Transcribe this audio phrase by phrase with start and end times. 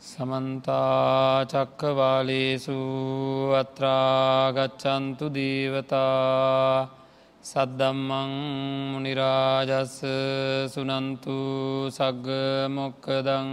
[0.00, 1.52] සමන්තාචක්කවාලේසු
[3.52, 6.88] අත්‍රාගච්චන්තු දීවතා
[7.44, 8.32] සද්දම්මං
[8.94, 10.00] මනිරාජස්ස
[10.66, 11.36] සුනන්තු
[11.90, 12.28] සග්ග
[12.70, 13.50] මොක්කදං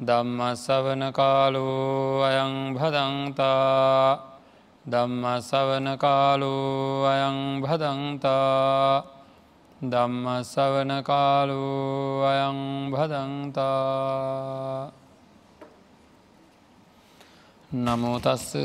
[0.00, 4.18] දම්ම සවන කාලෝ අයං භදන්තා
[4.84, 9.17] දම්ම සවන කාලෝ අයං භදන්තා
[9.80, 14.90] ධම්ම සවන කාලු අයං භදන්තා.
[17.70, 18.56] නමුතස්ස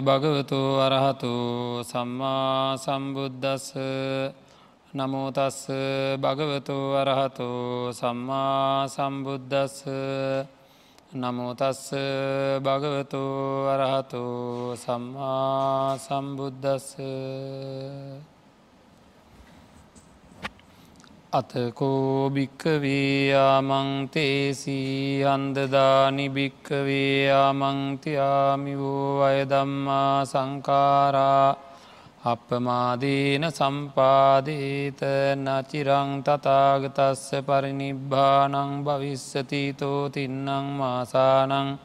[0.00, 3.74] භගවතු අරහතු සම්මා සම්බුද්ධස්ස
[4.94, 5.66] නමුතස්ස
[6.16, 9.84] භගවතු අරහතු සම්මා සම්බුද්ධස්ස
[11.12, 11.90] නමුතස්ස
[12.62, 16.96] භගවතු අරහතු සම්මා සම්බුද්ධස්ස
[21.36, 31.56] අතකෝ භික්කවේයාමංතේසී අන්දදානි භික්කවේයාමංතියාමි වූ අයදම්මා සංකාරා
[32.24, 35.00] අපමාදීන සම්පාදීත
[35.38, 41.78] නචිරං තතාගතස්ස පරිනිබ්බානං භවිස්සතීතෝ තින්නං මාසානං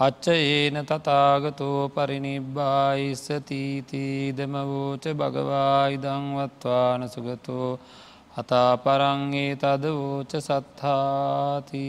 [0.00, 7.78] අච්චයේන තතාගතෝ පරිනිබ්බායිස්සතීතීදම වූච භගවායිදංවත්වාන සුගතෝ
[8.32, 11.88] අතා පරංගේ තද වෝච සත්හාති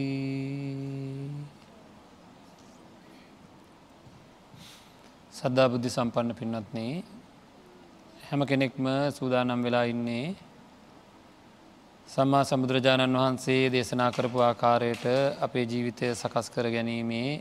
[5.33, 6.95] සද්ධා බුද්ධි සම්පන්න පින්නත්නේ
[8.25, 10.35] හැම කෙනෙක්ම සූදානම් වෙලා ඉන්නේ
[12.08, 15.05] සම්මා සමුදුරජාණන් වහන්සේ දේශනා කරපු ආකාරයට
[15.41, 17.31] අපේ ජීවිතය සකස් කර ගැනීමේ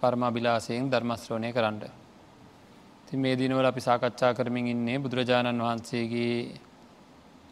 [0.00, 1.80] පරමාභිලාසයෙන් ධර්මශ්‍රවණය කරන්න.
[3.06, 6.67] ති මේ දිනවල අපි සාකච්ඡා කරමින් ඉන්නේ බුදුරජාණන් වහන්සේගේ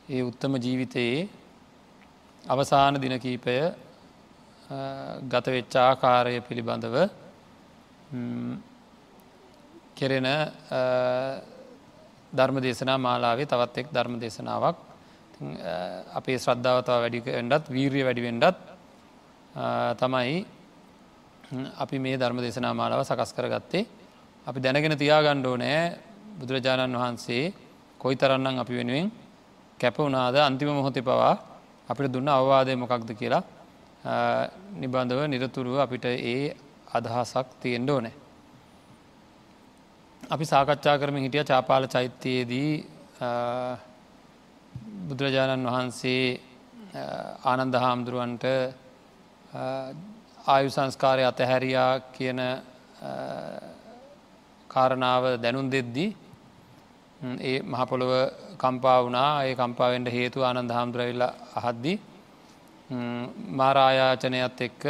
[0.09, 1.29] ඒ උත්තම ජීවිතයේ
[2.45, 3.57] අවසාන දිනකීපය
[5.29, 6.97] ගතවෙච්චාකාරය පිළිබඳව
[9.97, 10.29] කෙරෙන
[12.33, 14.77] ධර්ම දේශනා මාලාවේ තවත් එක් ධර්ම දේශනාවක්
[16.15, 18.57] අපේ ශ්‍රද්ධාවතාව වැඩිෙන්ඩත් වීරිය වැඩිවෙන්ඩත්
[19.99, 20.39] තමයි
[21.79, 23.89] අපි මේ ධර්ම දේශනා මාලාව සකස් කරගත්තේ.
[24.47, 25.99] අපි දැනගෙන තියාගණ්ඩෝ නෑ
[26.39, 27.45] බුදුරජාණන් වහන්සේ
[28.01, 29.26] කොයි තරන්නම් අපි වෙනුවෙන්
[29.81, 31.35] කැප වනාද අන්තිම මොහොතේ පවා
[31.89, 33.45] අපිට දුන්න අවවාදය මොකක්ද කියලා
[34.75, 36.55] නිබන්ධව නිරතුරුව අපිට ඒ
[36.93, 38.15] අදහසක් තියෙන්ඩ ඕනෑ.
[40.23, 42.71] අපි සාකච්ඡා කරම හිටිය චාපාල චෛත්‍යයේදී
[45.09, 46.25] බුදුරජාණන් වහන්සේ
[47.45, 48.45] ආනන්ද හාමුදුරුවන්ට
[50.47, 52.41] ආයු සංස්කාරය අතහැරයා කියන
[54.71, 56.11] කාරණාව දැනුන් දෙද්දී
[57.21, 58.13] ඒ මහපොළොව
[58.59, 61.25] කම්පා වනා ඒ කම්පාවෙන්ට හේතු ආනන්ද හාමුදුරවිල්ල
[61.61, 61.95] අහද්දි
[63.53, 64.85] මාරායාචනයත් එක්ක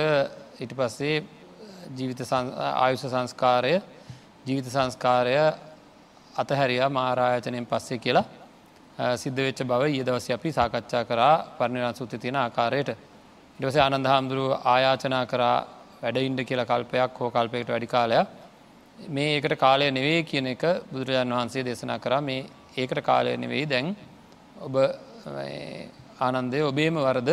[0.60, 1.16] ඉට පස්සේ
[1.96, 2.20] ජීවිත
[2.76, 3.74] ආයුෂ සංස්කාරය
[4.46, 5.36] ජීවිත සංස්කාරය
[6.34, 8.24] අතහැරයා මාරායචනයෙන් පස්සේ කියලා.
[9.16, 12.90] සිද්ධ වෙච්ච බව ඒ දවස අපි සාකච්ඡා කරා පරණිරන් සුත්ති තියෙන ආකාරයට.
[13.58, 15.56] ඩොස ආනන්ද හාමුදුරුව ආයාචනා කරා
[16.02, 18.26] වැඩඉන්ඩ කියලා කල්පයක් හෝ කල්පයකට වැඩි කාලයක්.
[18.98, 22.46] මේ ඒකට කාලය නෙවේ කියන එක බුදුරජාණන් වහන්සේ දේශනා කරා මේ
[22.76, 23.94] ඒකට කාලය නෙවෙයි දැන්
[24.58, 24.74] ඔබ
[26.20, 27.30] ආනන්දය ඔබේම වරද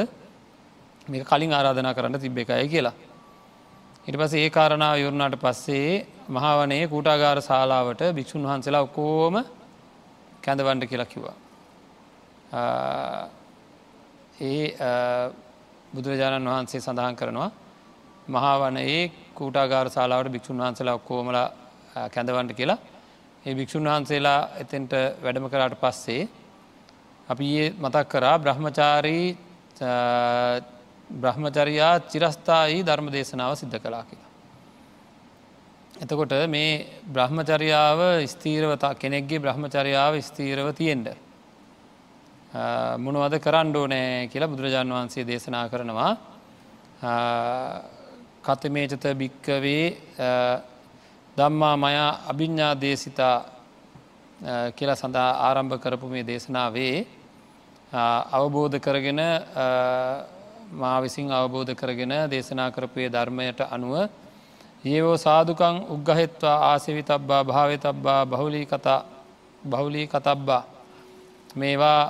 [1.07, 2.94] මේක කලින් ආරාධනා කරන්න තිබ්බ එකයි කියලා.
[4.07, 9.35] ඉට පස ඒ කාරණාව යුරුණට පස්සේ මහාවනයේ කූටාගාර ශාලාවට භික්‍ෂූන් වහන්සේලා ඔකෝම
[10.44, 11.35] කැඳවන්ඩ කියලා කිව්වා.
[14.41, 14.66] ඒ
[15.94, 17.51] බුදුරජාණන් වහන්සේ සඳහන් කරනවා
[18.30, 21.38] මහාවනයේ කූටාගාර ශාලාවට භික්‍ෂූන් වහන්සලා ඔක්කෝමල
[22.10, 22.80] කැඳවන්ට කියලා
[23.46, 26.22] ඒ භික්‍ෂූන් වහන්සේලා එතෙන්ට වැඩම කරාට පස්සේ
[27.28, 29.28] අපි ඒ මතක් කරා බ්‍රහ්මචාරී
[31.16, 34.32] බ්‍රහ්මචරයා චිරස්ථායි ධර්ම දේශනාව සිද්ධ කලා කියලා.
[35.96, 36.72] එතකොට මේ
[37.07, 41.07] බ්‍රහ්මචරියාව ස්තීරවතා කෙනෙක්ගේ බ්‍රහ්මචරියාව ස්තීරව තියෙන්ට.
[42.98, 46.12] මොනවද කරණ්ඩෝ නෑ කියලා බුදුරජාණන් වහන්සේ දේශනා කරනවා
[48.44, 49.86] කතමේචත භික්කවේ
[51.38, 53.36] දම්මා මයා අභිඤ්ඥා දේශිතා
[54.72, 56.98] කියලා සඳහා ආරම්භ කරපු මේ දේශනාවේ
[58.31, 59.22] අවබෝධ කරගෙන
[60.74, 63.95] මා විසින් අවබෝධ කරගෙන දේශනා කරපුයේ ධර්මයට අනුව
[64.86, 69.00] ඒවෝ සාධකං උග්ගහෙත්වා ආසවි තබ්බා භාවය තබ්බා බහුලී කතා
[69.63, 70.63] බහුලී කතබ්බා
[71.56, 72.01] මේවා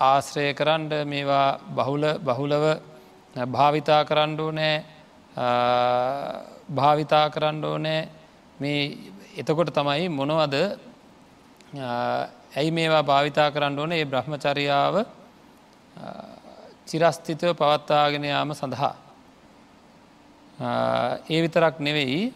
[0.00, 2.64] ආශ්‍රය කරන්ඩ මේවා බහුල බහුලව
[3.36, 4.95] භාවිතා කරන්නඩෝ නෑ
[6.70, 8.08] භාවිතා කරන්න ඕනෑ.
[8.60, 8.82] මේ
[9.36, 10.54] එතකොට තමයි මොනවද?
[12.52, 13.92] ඇයි මේවා භාවිතා කරන්න ඕන?
[13.92, 14.94] ඒ බ්‍රහ්මචරියාව
[16.86, 18.94] චිරස්ථිතව පවත්තාගෙන යාම සඳහා.
[21.28, 22.32] ඒ විතරක් නෙවෙයි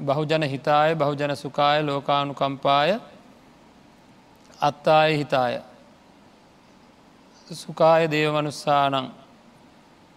[0.00, 2.98] බහුජන හිතාය බහුජන සුකාය ලෝකානු කම්පාය
[4.60, 5.62] අත්තාය හිතාය.
[7.50, 9.19] සුකාය දේවමනුස්සානං.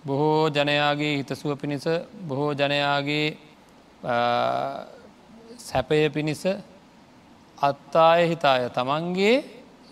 [0.06, 1.86] බොහෝ ජනයාගේ හිතසුව පිණිස
[2.28, 3.28] බොහෝ ජනයාගේ
[5.60, 6.44] සැපය පිණිස
[7.58, 9.36] අත්තාය හිතාය තමන්ගේ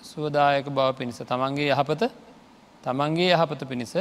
[0.04, 2.04] සුවදායක බව පිණිස තමන්ගේ යහපත
[2.84, 3.94] තමන්ගේ යහපත පිණිස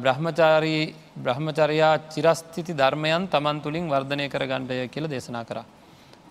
[0.00, 5.58] බ්‍රහ්මචාරී බ්‍රහ්මචරයා චිරස්ථිති ධර්මයන් තමන් තුළින් වර්ධනය කර ගණ්ඩය කියල දේශනා කර.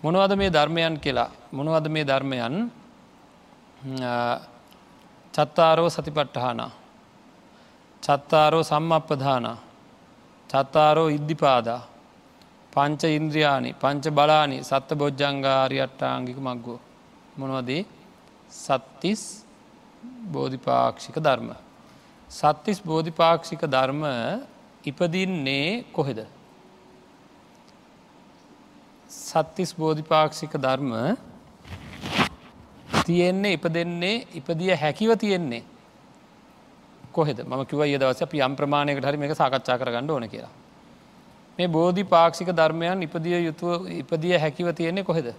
[0.02, 1.30] මොනවද මේ ධර්මයන් කියලා?
[1.52, 2.54] මොනවද මේ ධර්මයන්?
[5.34, 6.85] චත්තාරෝ සතිපට්ටහනා
[8.02, 9.46] චත්තාරෝ සම්මප්පධාන
[10.50, 11.82] චත්තාරෝ ඉද්ධිපාදා
[12.72, 16.80] පංච ඉන්ද්‍රයානි පංච බලානි සත්ත බොජ්ජංගාරියට්ටාංගික මක්ගෝ
[17.36, 17.82] මොනවදේ
[18.50, 19.22] සත්තිස්
[20.26, 21.50] බෝධිපාක්ෂික ධර්ම.
[22.30, 24.02] සත්තිස් බෝධිපාක්ෂික ධර්ම
[24.84, 26.20] ඉපදින්නේ කොහෙද.
[29.10, 30.92] සත්තිස් බෝධිපාක්ෂික ධර්ම
[33.04, 35.62] තියෙන්නේ ඉප දෙන්නේ ඉපදිය හැකිව තියෙන්නේ
[37.16, 37.38] කොහෙද?
[37.42, 40.52] ම කිව ඒ දවස අපි යම් ප්‍රමාණයකට හරි මේක සාකච්ඡා කරගන්න ඕන කියලා.
[41.58, 45.34] මේ බෝධි පාක්ෂික ධර්මයන් ඉපදිය යුතුව ඉපදිය හැකිව තියෙන්නේ කොහෙද.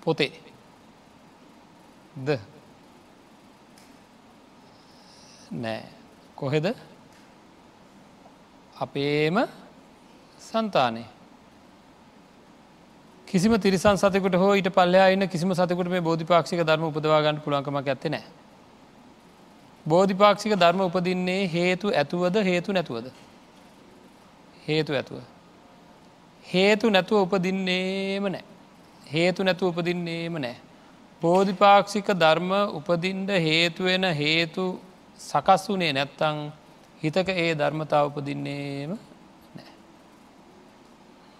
[0.00, 0.32] පොතේ.
[2.18, 2.38] ද.
[5.52, 5.82] නෑ.
[6.36, 6.74] කොහෙද?
[8.76, 9.36] අපේම
[10.40, 11.04] සන්තානය
[13.26, 18.41] කිසිම තිරිසන් සතකට හෝ ඊට පල්ලයා ඉන්න කිසිම සතකට මේ බෝධිපාක්ෂික ධර්ම උපදවාගන්න පුළන්කමක් ඇත්තනෑ
[19.86, 23.06] බෝධිපාක්ෂික ධර්ම උපදින්නේ හේතු ඇතුවද හේතු නැතුවද.
[24.68, 25.18] හේතු ඇතුව.
[26.44, 28.44] හේතු නැතුව උපදින්නේම නෑ.
[29.10, 30.56] හේතු නැතුව උපදින්නේම නෑ.
[31.22, 34.64] බෝධිපාක්ෂික ධර්ම උපදින්ට හේතුවෙන හේතු
[35.20, 36.38] සකස් වනේ නැත්තං
[37.02, 38.90] හිතක ඒ ධර්මතාව උපදින්නේම
[39.56, 39.70] නෑ.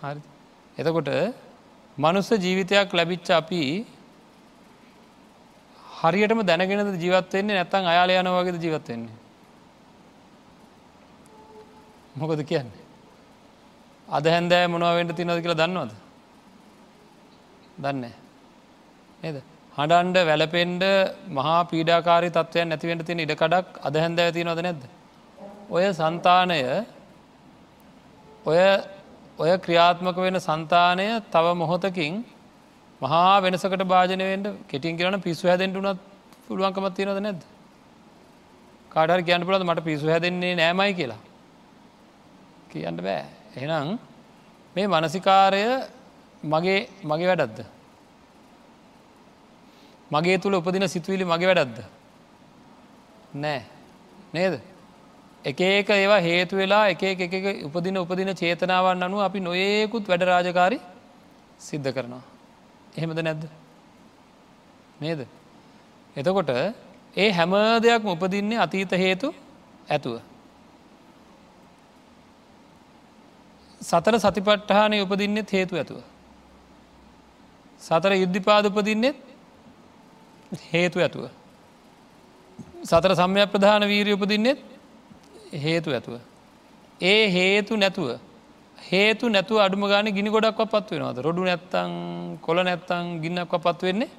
[0.03, 0.21] හරි
[0.79, 1.11] එතකොට
[1.99, 3.63] මනුස්ස ජීවිතයක් ලැබිච්ච අපි
[6.03, 9.17] හරියටම දැනගෙනද ජීවත්වවෙන්නේ නැත්තං අයාල යන වගේද ජීවත්වවෙන්නේ.
[12.17, 12.83] මොකද කියන්නේ.
[14.09, 15.93] අද හැන්දෑ මොනවෙන්ට තිනද කියලා දන්නවද.
[17.79, 18.05] දන්න
[19.23, 19.37] නේද.
[19.77, 20.83] හඬන්ඩ වැලපෙන්ඩ
[21.37, 24.83] මහා පීඩාකාරි තත්වයන් නැතිවෙන්ට තින ඉඩකඩක් අද හැන්දෑ තිනවද නැද්ද.
[25.71, 26.59] ඔය සන්තානය
[28.45, 28.61] ඔය
[29.39, 32.15] ඔය ක්‍රියාත්මක වෙන සන්තානය තව මොහොතකින්
[33.03, 36.01] මහා වෙනසකට භාජනයෙන්ට කෙටින් කරන පිස්සු හැදෙන්ට උනත්
[36.47, 37.43] පුළුවන්කමත් තියෙනද නැද්ද?
[38.91, 41.21] කාඩර කියන්න පුලද මට පිස්සු හැදෙන්නේ නෑමයි කියලා?
[42.71, 43.25] කියන්න බෑ.
[43.57, 43.99] එහෙනම්
[44.77, 45.63] මේ මනසිකාරය
[46.45, 47.59] මගේ මගේ වැඩක්ද?
[50.11, 51.79] මගේ තුළ උපදින සිතුවිලි මගේ වැඩක්ද?
[53.35, 53.63] නෑ.
[54.35, 54.61] නේද?
[55.45, 60.79] එක ඒක ඒවා හේතු වෙලා එක එක උපදින උපදින චේතනාවන් අනුව අපි නොයෙකුත් වැඩ රාජකාරි
[61.61, 62.32] සිද්ධ කරනවා.
[62.97, 63.45] එහෙමද නැද්ද?
[65.01, 65.27] නේද?
[66.17, 66.51] එතකොට
[67.17, 67.53] ඒ හැම
[67.83, 69.35] දෙයක් උපදින්නේ අතීත හේතු
[69.91, 70.21] ඇතුව.
[73.81, 76.01] සතර සතිපට්ටහානය උපදින්නෙත් හේතු ඇතුව.
[77.81, 79.17] සතර යුද්ධිපාද උපදින්නෙත්
[80.73, 81.25] හේතු ඇතුව.
[82.85, 84.61] සතර සම්යක් ප්‍රධාන වීරය උපදින්නෙත්
[85.55, 86.21] හේතු ඇතුව.
[87.01, 88.19] ඒ හේතු නැතුව
[88.93, 91.19] හේතු නැතුව අඩුම ගාන ගිනි ගොඩක් පත් වෙනවාද?
[91.27, 91.93] රොඩු නැත්තං
[92.41, 94.11] කොල නැත්තං ගින්නක් පත් වෙන්නේ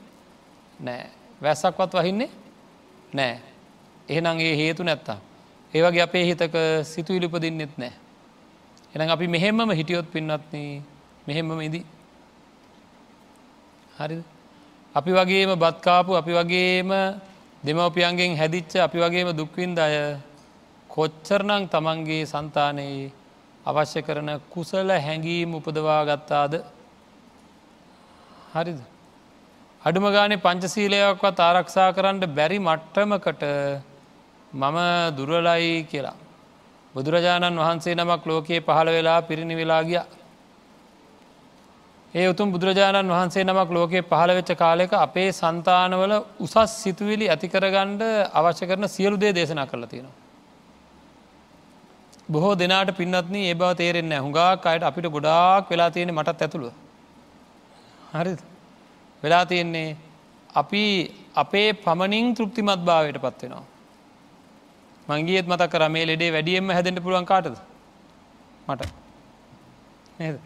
[0.80, 1.06] නෑ.
[1.42, 2.30] වැස්සක්වත් වහින්නේ
[3.14, 3.36] නෑ.
[4.10, 5.20] එහෙනම් ඒ හේතු නැත්තා
[5.74, 7.94] ඒවගේ අපේ හිතක සිතු ඉලිපදින්නෙත් නෑ.
[8.94, 10.84] එනම් අපි මෙහෙම්මම හිටියොත් පින්නත්න
[11.28, 11.82] මෙහෙම්මම ඉදි
[13.98, 14.18] හරි
[14.96, 16.90] අපි වගේම බත්කාපු අපි වගේම
[17.64, 20.18] දෙමවපියන්ගෙන් හැදිච්ච අපි වගේම දුක්වින්ද අය
[20.90, 23.12] කොච්චරනං තමන්ගේ සන්තානයේ
[23.66, 26.54] අවශ්‍ය කරන කුසල හැඟීම් උපදවා ගත්තාද
[28.54, 28.80] හරිද.
[29.82, 33.44] අඩුම ගානේ පංචසීලයක්වත් ආරක්ෂා කරන්න බැරි මට්ටමකට
[34.54, 34.78] මම
[35.12, 36.18] දුරලයි කියලා.
[36.96, 40.02] බුදුරජාණන් වහන්සේ නමක් ලෝකයේ පහළ වෙලා පිරිණි වෙලා ගිය.
[42.14, 48.04] ඒ උතුම් බුදුරජාණන් වහන්සේ නමක් ලෝකයේ පහළ වෙච්ච කාලෙක අපේ සන්තානවල උසස් සිතුවිලි ඇතිකරගණ්ඩ
[48.34, 50.23] අවශ්‍ය කරන සියලු දේ දේශනා කරලා තියෙනවා.
[52.34, 56.74] බොහෝ දෙනාට පින්නත්න ඒ බව තේරෙන්න හුඟක් අයට අපිට ගොඩාක් වෙලා තියෙන මටත් ඇතුළුව.
[58.14, 58.34] හරි
[59.24, 59.90] වෙලා තියෙන්නේ
[60.56, 60.84] අපි
[61.36, 63.66] අපේ පමණින් තෘප්තිමත් භාවයට පත්වෙනවා
[65.08, 67.58] මංගේත් මතක් කර මේ ලෙඩේ වැඩියෙන්ම හැදෙන්ට පුළුවන් කාටද?
[68.68, 68.82] මට.
[70.20, 70.40] නේද?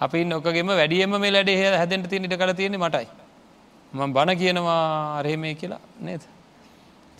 [0.00, 3.06] අපි නොකගෙම වැඩියම මේ ලඩේ හ හැදෙන්ට තියෙන ඉට කල තියෙන මටයි.
[3.92, 5.80] ම බණ කියනවා අරහෙමේ කියලා.
[6.00, 6.22] නේද?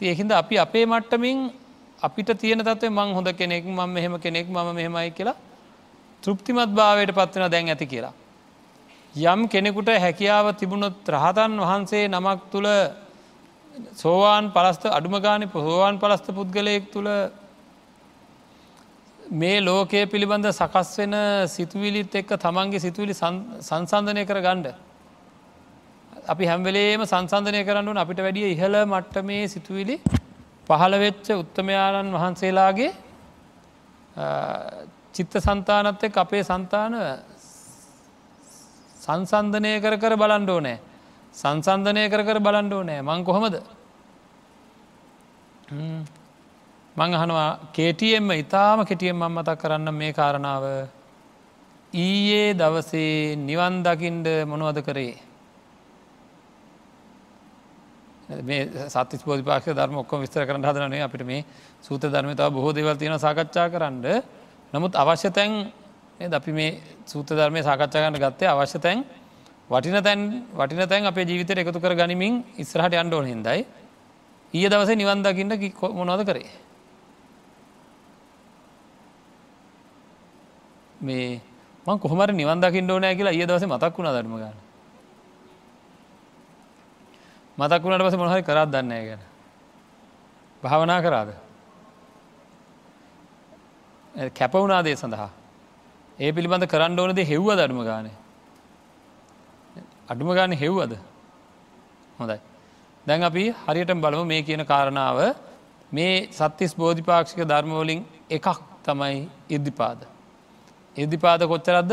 [0.00, 1.38] ඒහින්ද අපි අපේ මට්ටමින්
[2.02, 5.36] අපිට තියෙන තත්වේ මං හොඳ කෙනෙක් ම මෙහෙම කෙනෙක් ම මෙහෙමයි කියලා
[6.22, 8.14] තෘප්තිමත් භාවයට පත්වෙන දැන් ඇති කියලා.
[9.14, 12.68] යම් කෙනෙකුට හැකියාව තිබුණොත් රහතන් වහන්සේ නමක් තුළ
[13.94, 17.08] සෝවාන් පලස්ත අඩුමගානි පොහෝවාන් පලස්ත පුද්ගලයෙක් තුළ
[19.34, 21.14] මේ ලෝකය පිළිබඳ සකස් වෙන
[21.48, 24.74] සිතුවිලිත් එක්ක තමන්ගේ සිතුවිලි සංසන්ධනය කර ගණ්ඩ.
[26.24, 29.96] අපි හැම්වෙලේම සංසන්ධනය කරන්නුන් අපිට වැඩිය ඉහළ මට්ට මේ සිතුවිලි
[30.66, 32.92] පහළවෙච්ච උත්තමයාණන් වහන්සේලාගේ
[35.12, 36.94] චිත්ත සන්තානත් එක් අපේ සන්තාන
[38.96, 40.78] සංසන්ධනය කර කර බලන්ඩෝ නෑ
[41.34, 43.56] සංසන්ධනය කර කර බලන්ඩෝ නෑ මං කොහොමද?
[46.96, 50.64] මං අහනවා කේටියෙන්ම ඉතාම කෙටියෙන් මං මතක් කරන්න මේ කාරණාව.
[51.94, 55.16] ඊයේ දවසේ නිවන් දකිින්ඩ මොනවද කරේ?
[58.28, 61.44] මේ සත්ති පෝධිපාක්ෂ ධර්ම ඔක්කොම විස්තර කරන්න හදනේ අපිට මේ
[61.80, 64.22] සූත ධර්ම තව බොහෝ දෙවල් තියෙන සාකච්ඡා කරන්න.
[64.72, 65.72] නමුත් අවශ්‍ය තැන්
[66.20, 69.04] අපි මේ සූත ධර්මය සාකච්ඡා කරන්න ගත්තේ අවශ්‍ය තැන්
[69.70, 73.66] වටින තැන් වටින තැන් අපේ ජීවිතයට එකතු කර ගනිමින් ඉස්රහට අන්ඩෝන හිදයි
[74.54, 75.52] ඊය දවසේ නිවන් දකින්න
[75.92, 76.50] මොනවද කරේ?
[81.00, 81.40] මේ
[81.86, 84.61] මං කොහමර නිවන් දකිින් ඕනෑ කියලා ඒ දවස මතක් වුණ ධර්ම ගන්න
[87.58, 89.22] මතක් වුණට පස මොහරි කරත් දන්න ගැන
[90.62, 91.30] භාවනා කරාද?
[94.30, 95.30] කැපවුනාදේ සඳහා.
[96.18, 98.16] ඒ පිළිබඳ කරන්න ඕනද හෙව්ව ධර්ම ගානේ?
[100.08, 100.92] අඩුම ගාන හෙව්වද?
[102.18, 102.40] හොඳයි.
[103.06, 105.18] දැන් අපි හරියට බලමු මේ කියන කාරණාව.
[105.92, 108.46] මේ සත්තිස් බෝධිපාක්ෂික ධර්මවලින් එකක්
[108.84, 110.12] තමයි ඉද්ධිපාද
[110.96, 111.92] ඉර්දිපාද කොච්චරද්ද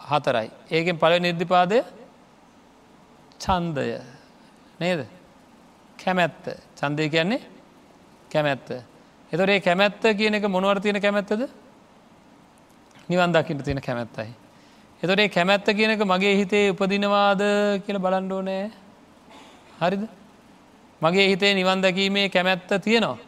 [0.00, 0.50] හතරයි.
[0.70, 1.82] ඒකෙන් පල නිර්දිපාදය
[3.40, 4.00] චන්දය
[4.80, 5.00] නේද
[5.98, 6.44] කැමැත්ත
[6.76, 7.40] චන්දය කියන්නේ
[8.32, 8.68] කැමැත්ත.
[9.32, 11.42] එතොරේ කැමැත්ත කියන එක මොනුවර තියෙන කැමැත්තද
[13.08, 14.30] නිවන් දකිට තියෙන කැමැත්තයි.
[15.02, 17.42] එතොරේ කැමැත්ත කියන එක මගේ හිතේ උපදිනවාද
[17.84, 18.70] කියල බලන්ඩෝ නෑ
[19.80, 20.08] හරිද
[21.02, 23.18] මගේ හිතේ නිවන් දැකීමේ කැමැත්ත තියෙනවා.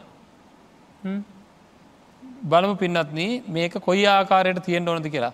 [2.43, 5.33] බලමු පින්නත්න මේක කොයි ආකාරයට තියෙන් ඕනද කියලා.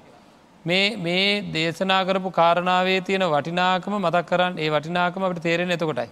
[0.65, 6.09] මේ මේ දේශනා කරපු කාරණාවේ තියෙන වටිනාකම මතක් කරන්න ඒ වටිනාකම අපට තේරෙන එතකොටයි.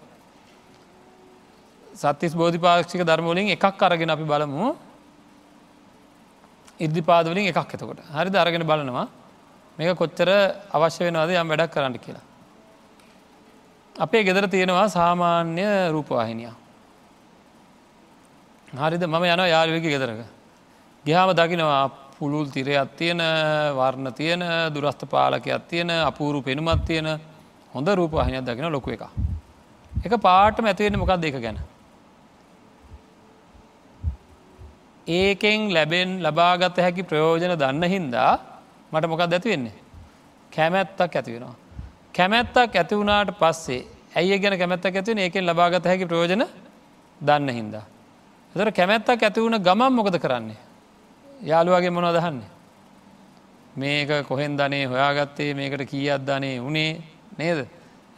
[1.96, 4.76] සත්තිස් බෝධිපාක්ෂික ධර්මවලින් එකක් අරගෙන අපි බලමු.
[6.80, 8.00] ඉර්දිපාදවලින් එකක් එතකොට.
[8.08, 9.08] හරි අරගෙන බලනවා.
[9.78, 10.30] මේක කොච්චර
[10.72, 11.30] අවශ්‍ය වෙනවාද?
[11.32, 12.26] යම් වැඩක් කරන්න කියලා.
[13.96, 16.52] අපේ ගෙදර තියෙනවා සාමාන්‍ය රූපවාහිනිය.
[18.74, 19.04] හරිද?
[19.04, 20.26] මම යන යාළුවකි ගෙදරක.
[21.06, 23.22] ගිහාම දකිනවා පුළුල් තිරයක් තියෙන
[23.78, 24.44] වර්ණ තියෙන
[24.74, 27.08] දුරස්ථ පාලකයක් තියෙන අපූරු පෙනුමත් තියෙන
[27.74, 29.04] හොඳ රූපවාහිනයක් දකින ලොකු එක.
[30.06, 31.58] එක පාට ඇතිවෙන්න මොකක් දෙක ගැන.
[35.08, 38.32] ඒකෙන් ලැබෙන් ලබාගත හැකි ප්‍රයෝජන දන්න හින්දා
[38.92, 39.76] මට මොකක් ඇතිවෙන්නේ.
[40.52, 41.56] කැමැත්තක් ඇතිවෙනවා.
[42.14, 43.82] කැමැත්තක් ඇති වුණාට පස්සේ
[44.16, 46.46] ඇයි ගැන කැමැත්තක් ඇතිවෙන ඒකෙන් ලබාගත හැකි ප්‍රයෝජන
[47.22, 47.86] දන්න හින්දා.
[48.56, 50.67] එතර කැමැත්තක් ඇති වුණ ගමන් මොකද කරන්නේ.
[51.42, 52.50] යාළුවගේ මොනො දහන්නේ.
[53.76, 57.02] මේක කොහෙන් ධනේ හොයාගත්තේ මේකට කීයක් ධනේ උනේ
[57.38, 57.68] නේද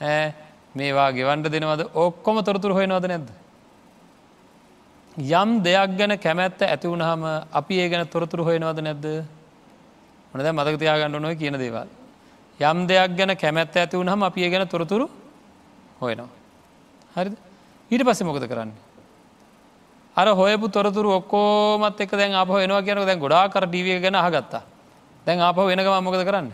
[0.01, 0.33] ඇ
[0.75, 3.29] මේවා ගෙවන්ට දෙනවද ඔක්කොම තොරතුර හොයනවද නැද්ද.
[5.17, 9.05] යම් දෙයක් ගැන කැමැත්ත ඇති වුණහම අපි ඒ ගැන තොරතුර හොයනවද නැද්ද
[10.33, 11.87] මනද මතකතියාගන්න නොව කියන දේවල්.
[12.59, 15.09] යම් දෙයක් ගැන කැමැත්ත ඇති වුණහම අපි ඒ ගැන තොරතුරු
[16.01, 16.29] හොයනවා.
[17.15, 17.35] හරිද
[17.91, 18.88] ඊට පස්සෙ මොකද කරන්නේ.
[20.17, 24.63] අර හොයපු තොරතුරු ඔක්කෝමත් එක දැන් අප වෙනවා කියන දැන් ගොඩා කර ඩිවිය ගැන හගත්තා
[25.25, 26.51] දැන් අප වෙනකම මොකද කරන්න?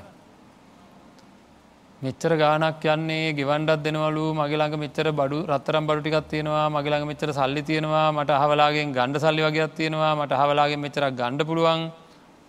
[2.01, 7.61] මෙච්චර ගානක් යන්නේ ගෙවන්ඩත් දෙනවලු මගේළඟ මෙච්චර බඩු රත්තරම් බඩු ටිකක් තියෙනවා මගේළඟ මෙච්චර සල්ලි
[7.63, 11.91] තියෙනවා මට හවලාගෙන් ගණ්ඩ සල්ලි වගේයක් තියෙනවා මට හවලාගේ මෙච්චරක් ගණ්ඩ පුළුවන්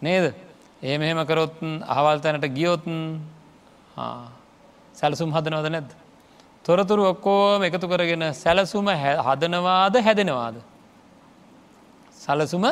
[0.02, 0.34] නේද?
[0.82, 1.56] ඒ මෙහෙම කරොත්
[1.88, 2.96] අහවල් තැනට ගියොත්න්
[4.94, 5.90] සැලසුම් හදනවද නැද්ද?
[6.64, 8.88] තොරතුරු ඔක්කෝම එකතු කරගෙන සැලසුම
[9.26, 10.56] හදනවාද හැදෙනවාද?
[12.26, 12.64] සලසුම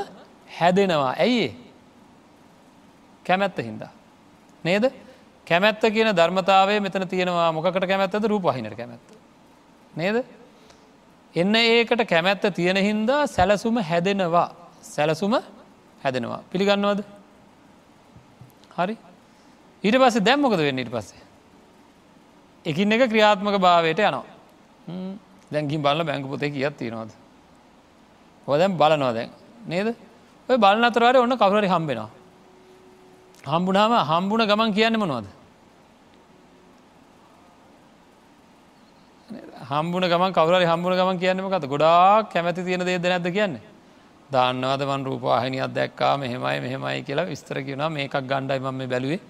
[0.50, 1.14] හැදෙනවා.
[1.18, 1.48] ඇයි
[3.24, 3.90] කැමැත්ත හින්දා.
[4.64, 4.84] නේද?
[5.46, 7.52] කැමැත්ත කියන ධර්මතාවය මෙතන තියෙනවා.
[7.52, 8.24] මොකට කැමැත්තද?
[8.24, 9.06] රූපහිනට කැමැත්ත.
[9.96, 10.24] නේද?
[11.34, 14.48] එන්න ඒකට කැමැත්ත තියෙන හින්දා සැලසුම හැදෙනවා.
[14.82, 15.34] සැලසුම
[16.02, 16.42] හැදෙනවා.
[16.50, 17.04] පිළිගන්නවද?
[18.76, 18.96] හරි.
[19.84, 21.22] ඊට පස්සේ දැම්මොකද වෙන්න ඊට පස්සේ?
[22.64, 24.24] එකින් එක ක්‍රියාත්මක භාවයට යනවා.
[25.52, 27.10] දැන්ගින් බලන්න බැංගු පොතේ කියත් තියෙනවාද?
[28.48, 29.30] හොදැම් බලනවා දැන්.
[29.64, 29.94] නේද?
[30.48, 32.10] ඔය බලන අතරවාර ඔන්න කවුරරි හම්බෙනවා.
[33.44, 35.26] හම්බුනාම හම්බුණ ගමන් කියන්න මොනවද.
[39.64, 43.62] හම්බුණ ගම කවර හම්බුණ ගමන් කියන්නමකත ගොඩා කැමැති තියෙන දේද නැද කියන්නේ.
[44.30, 47.90] දාන්නවද වන් රූපවාහිනියක් දැක්කා මෙහෙමයි මෙහෙමයි කියලා විස්තර කියෙනවා.
[47.90, 49.20] මේකක් ගණ්ඩයි මම බැලුවේ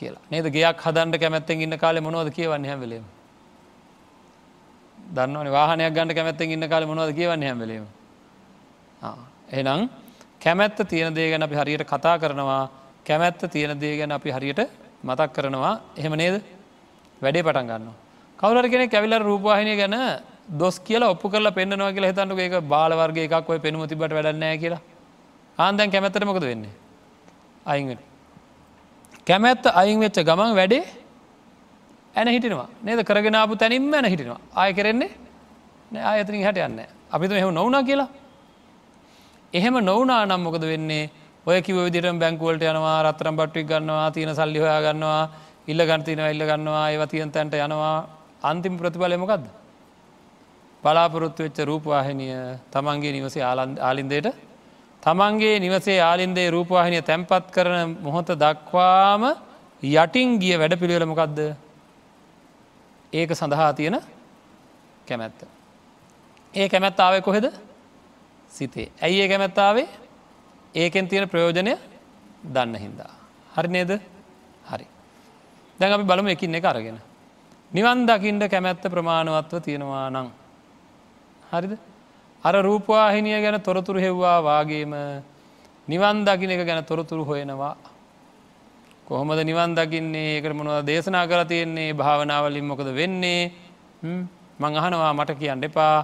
[0.00, 0.22] කියලා.
[0.30, 0.46] නේද?
[0.48, 3.04] ගයක් හදන්ට කැමැත්තෙන් ඉන්න කාලෙ මොනවද කියවන්න හැමලේම
[4.98, 7.86] දන්නවන වාහනයක් ගණඩ කැමැත්තෙන් ඉන්න කාල මොනවද කියවන්න හැමලීම
[9.52, 9.88] එනම්
[10.40, 12.62] කැමැත්ත තියෙන දේ ගැන අපි හරියට කතා කරනවා
[13.06, 14.60] කැමැත්ත තියෙන දේ ගැන අපි හරියට
[15.04, 15.80] මතක් කරනවා.
[15.96, 16.42] එහෙම නේද?
[17.22, 17.88] වැඩේ පටන් ගන්න.
[18.38, 19.96] කවුර කෙනෙ කැවිල රූපවාහිනය ගැන
[20.58, 22.38] දොස් කියලා ඔප්පු කරලා පෙන්න්නවා කියලා හිතන්නක.
[22.38, 24.80] ඒක බාලවර්ග එකක් ඔය පෙනුම තිබට වැඩන්නෑ කියලා.
[25.58, 26.72] ආන්දැන් කැමැත්තට මොකද වෙන්නේ?
[27.66, 28.00] අයිට
[29.26, 30.84] කැමැත්ත අයින් වෙච්ච ගමන් වැඩේ
[32.14, 32.68] ඇන හිටිනවා.
[32.82, 33.04] නේද?
[33.04, 34.40] කරගෙනාපු තැනින්ම ඇන හිටිනවා.
[34.54, 35.10] ආය කරෙන්නේ
[35.92, 36.80] ආයතනින් හැට යන්න
[37.10, 38.21] අපිතු එහෙම නොවනා කියලා.
[39.52, 41.10] එහෙම නොවනා නම් මොකද වෙන්නේ?
[41.46, 45.22] ඔය කිව විදිට බැංකුවලට යනවා රත්තරම් බට්ටික් ගන්නවා තියෙන සල්ලි හොයා ගන්නවා
[45.68, 48.06] ඉල්ල ගන්තින ඉල්ල ගන්නවා ඒව තියන් තැන්ට යනවා.
[48.42, 49.44] අන්තිම ප්‍රතිඵලය මොකක්ද
[50.84, 52.36] බලාපොරොත්තු වෙච්ච රූපවාහිනිය
[52.72, 53.44] තමන්ගේ නිවසේ
[53.88, 54.28] ආලින්දයට.
[55.02, 59.22] තමන්ගේ නිවසේ ආලින්දේ රූපවාහිනිය තැන්පත් කරන මොහොත දක්වාම
[59.82, 61.38] යටින් ගිය වැඩ පිළිවෙල මොකක්ද
[63.12, 63.98] ඒක සඳහා තියෙන
[65.08, 65.40] කැමැත්ත.
[66.54, 67.46] ඒ කැමැත්තාවේ කොහෙද?
[68.52, 68.88] සිතේ.
[69.02, 69.88] ඇයි ඒ කැමැත්තාවේ
[70.74, 71.74] ඒකෙන් තියෙන ප්‍රයෝජනය
[72.46, 73.12] දන්න හින්දා.
[73.54, 73.90] හරි නේද
[74.64, 74.86] හරි.
[75.80, 76.98] දැන් අපි බලමු එකින් එක අරගෙන.
[77.72, 80.28] නිවන් දකිින්ට කැමැත්ත ප්‍රමාණවත්ව තියෙනවා නං.
[81.50, 81.72] හරිද
[82.44, 84.92] අර රූපවාහිනිය ගැන තොරතුරු හෙව්වා වාගේම
[85.88, 87.76] නිවන් දකින එක ගැන තොරතුරු හොයෙනවා
[89.06, 93.52] කොහොමද නිවන් දකින්නේ එකට මොනව දේශනා කර තියෙන්නේ භාවනාවලින් මොකද වෙන්නේ
[94.58, 95.96] මං අහනවා මට කියන්න එපා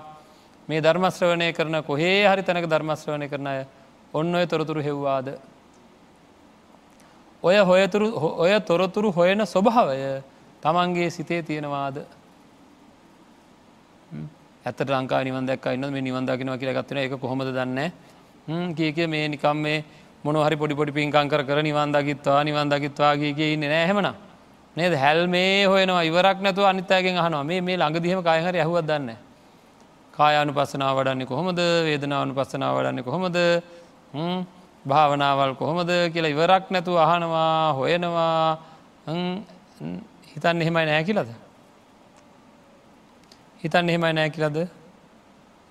[0.69, 3.65] මේ ධර්මශ්‍රවණය කරන කොහේ හරි තැනක ධර්මශ්‍රවණය කරන අය
[4.13, 5.39] ඔන්න ඔය තොරතුරු හෙව්වාද.
[7.43, 8.07] ඔය හොයතුරු
[8.37, 10.23] ඔය තොරතුරු හොයන ස්වභාවය
[10.63, 12.05] තමන්ගේ සිතේ තියෙනවාද?
[14.67, 17.93] ඇත ලංකා නිවන් දැක් ඉන්න මේ නිවන් දකිනව කියලා ගත්වන එක කොහොමද දන්න?
[18.75, 19.85] කියක මේ නිකම් මේ
[20.25, 24.13] මොනහරි පොඩි පොඩි පින්කං කර නිවන් දකිත්වා නිවන් දකිත්වා කිය ඉන්න නෑහෙමන
[24.77, 24.93] නේද?
[24.95, 26.03] හැල් මේ හොයනවා.
[26.03, 27.43] ඉවරක් නැතු අනිතයගෙන් අහනවා.
[27.43, 29.28] මේ මේ ළඟදිහම කායහර ඇහුවත් දන්න
[30.19, 31.61] කායානු පස්සනාව වඩන්නේ කොහොමද?
[31.87, 33.37] වේදනාවනු පස්සනාව වඩන්නේ කොහොමද?
[34.91, 38.59] භාවනාවල් කොහොමද කියලා ඉවරක් නැතු අහනවා හොයනවා.
[40.33, 41.31] හිතන්න එහෙමයි නෑ කියලද?
[43.63, 44.59] හිතන්න එහෙමයි නෑ කියලද?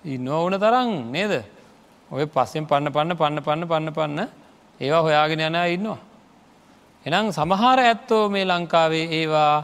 [0.04, 1.32] නොවන තරම් නේද?
[2.10, 4.20] ඔය පස්සෙන් පන්න පන්න පන්න පන්න පන්න පන්න
[4.80, 5.98] ඒවා හොයාගෙන යන ඉන්නවා.
[7.06, 9.54] එනම් සමහර ඇත්තෝ මේ ලංකාවේ ඒවා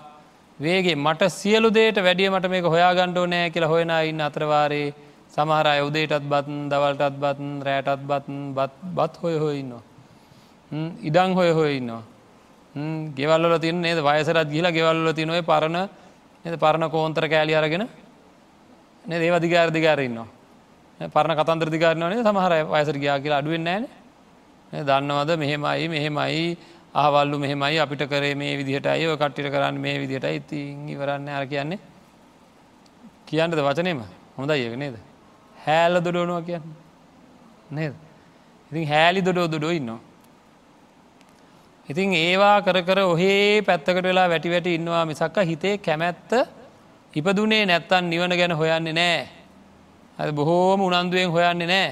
[0.61, 4.95] වේගේ මට සියලු දේට වැඩිය මට මේක හොයා ගණ්ඩෝ නෑ කියලා හොයන ඉන්න අත්‍රවාරයේ
[5.29, 8.55] සමහර යුදේටත් බත්න් දවල්ටත් බත්න් රෑටත් බත්න්
[8.95, 9.83] බත් හොය හොඉන්නවා.
[11.03, 12.03] ඉඩං හොය හොයඉන්නවා.
[13.15, 13.99] ගෙවල්ල තින නේද?
[14.01, 15.89] වයසරත් ගිලා ගෙවල්ල තිනොය පරණ
[16.45, 17.89] පරණ කෝන්තර කෑලි අරගෙන
[19.05, 20.27] ඒව දිගාරදිගාරන්නවා.
[21.01, 23.89] පරණ කතන්ත්‍ර දිකාරනවනේ සමහර වයසර ගයා කියලා අඩුවෙන් නෑන
[24.73, 25.31] දන්නවද?
[25.37, 26.59] මෙහෙමයි මෙහෙමයි.
[26.95, 31.79] ආවල්ලු මෙහෙමයි අපිට කරේ මේ විදිහට අය කට්ටිට කරන්න මේ විදිහට ඉතින් ඉවරන්න අර කියන්නේ.
[33.27, 34.01] කියන්නද වචනයම
[34.37, 34.97] හොඳයි ඒක නේද?
[35.57, 36.63] හෑල්ල දොඩෝනුව කියන්න.
[37.71, 37.95] නේද?
[38.71, 40.01] ඉතින් හෑලි දොඩෝ දොඩෝ ඉන්නවා.
[41.89, 46.31] ඉතින් ඒවා කර කර ඔහේ පැත්තකට වෙලා වැටි වැටි ඉන්නවා මිසක්ක හිතේ කැමැත්ත
[47.15, 49.19] ඉපදුනේ නැත්තන් නිවන ගැන හොයන්නේ නෑ.
[50.19, 51.91] ඇ බොහෝම උනන්දුවෙන් හොයන්නේ නෑ.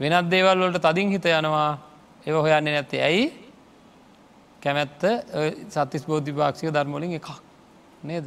[0.00, 1.72] වෙනත් දේවල් වලට තදින් හිත යනවා.
[2.26, 3.02] ඒව හොයන්නේ නැත්තේ.
[3.02, 3.45] ඇයි?
[4.66, 5.02] කැමැත්ත
[5.70, 7.28] සත්තිස් බෝධිපාක්ෂික ධර්මලින් එකක්.
[8.02, 8.26] නේද.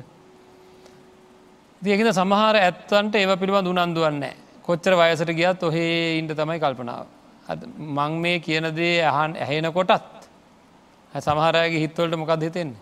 [1.82, 7.08] දියකින සමහර ඇත්තන්ට ඒව පිළිබඳ උනන්දුවන්නේ කොච්චර වයසට ගියත් ඔහේ ඉන්ට තමයි කල්පනාව.
[7.78, 10.30] මං මේ කියන දේ අහන් ඇහෙන කොටත්
[11.14, 12.82] සමහරයගේ හිත්වලට මොකක්ද හිතෙන්නේ.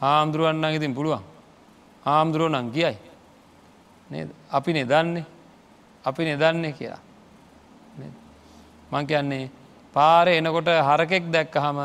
[0.00, 1.24] හාමුදුරුවන්න ඉතින් පුළුවන්.
[2.06, 2.96] හාමුදුරුව නං කියයි
[4.10, 4.28] නේද?
[4.50, 5.26] අපි නෙදන්නේ.
[6.04, 7.02] අපි නෙදන්නේ කියලා.
[8.92, 9.50] මං කියන්නේ
[9.94, 11.78] පාර එනකොට හරකෙක් දැක්ක හම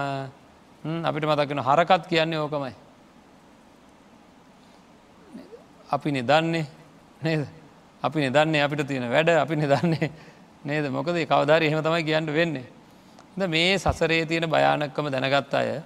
[0.84, 2.74] අපිට මතක්ෙන හරකත් කියන්නේ ඕකමයි.
[5.89, 6.65] අපි නෙදන්නේ
[7.22, 7.48] නේද?
[8.04, 10.12] අපි නෙදන්නේ අපිට තියෙන වැඩ අපි නෙදන්නේ
[10.63, 10.86] නේද?
[10.89, 12.65] මොකද කවදාරි එහෙම තමයි කියන්න වෙන්නේ.
[13.38, 15.82] ද මේ සසරේ තියෙන භයානක්කම දැනගත් අය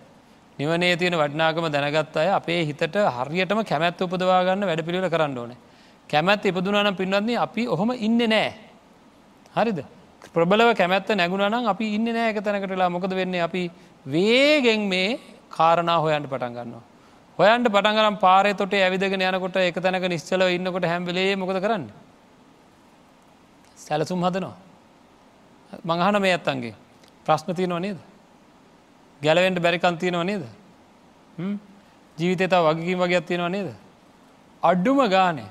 [0.60, 5.58] නිවනේ තියෙන වඩනාකම දැනගත් අය අපේ හිතට හරියටම කැමැත්ත උපදවාගන්න වැඩ පිළිල කරන්න ඕනේ.
[6.10, 8.50] කැමැත් ඉපදුනානම් පින්වත්න්නේ අපි ඔහොම ඉන්න නෑ
[9.54, 9.86] හරිද?
[10.34, 13.46] ප්‍රබලව කැමැත්ත නැගුණනම් අපි ඉන්න නෑ එක තැනකටලා මොකද වෙන්නේ?
[13.46, 13.70] අපි
[14.06, 16.84] වේගෙන් මේ කාරණා හොයන්ට පටන් ගන්නවා.
[17.40, 21.90] හොයන්ට පටන්ගරම් පාරය තොට ඇවිදගෙන යනකොට එක තැනක නිශ්චල ඉන්නකොට හැම්බලේ මොකද කරන්න.
[23.78, 24.56] සැලසුම් හදනවා.
[25.84, 26.76] මංහන මේ ඇත්තන්ගේ
[27.26, 28.00] ප්‍රශ්න තියනවා නේද.
[29.22, 30.44] ගැලවෙන්ට බැරිකන්තියනවා නේද.
[32.18, 33.70] ජීවිතතා වගකින් වගේ ඇත්තියෙනවා නේද.
[34.64, 35.50] අඩ්ඩුම ගානේ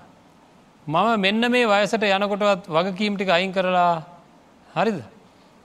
[0.86, 4.02] මම මෙන්න මේ වයසට යනකොටවත් වගකීම් ටික අයින් කරලා
[4.68, 4.98] හරිද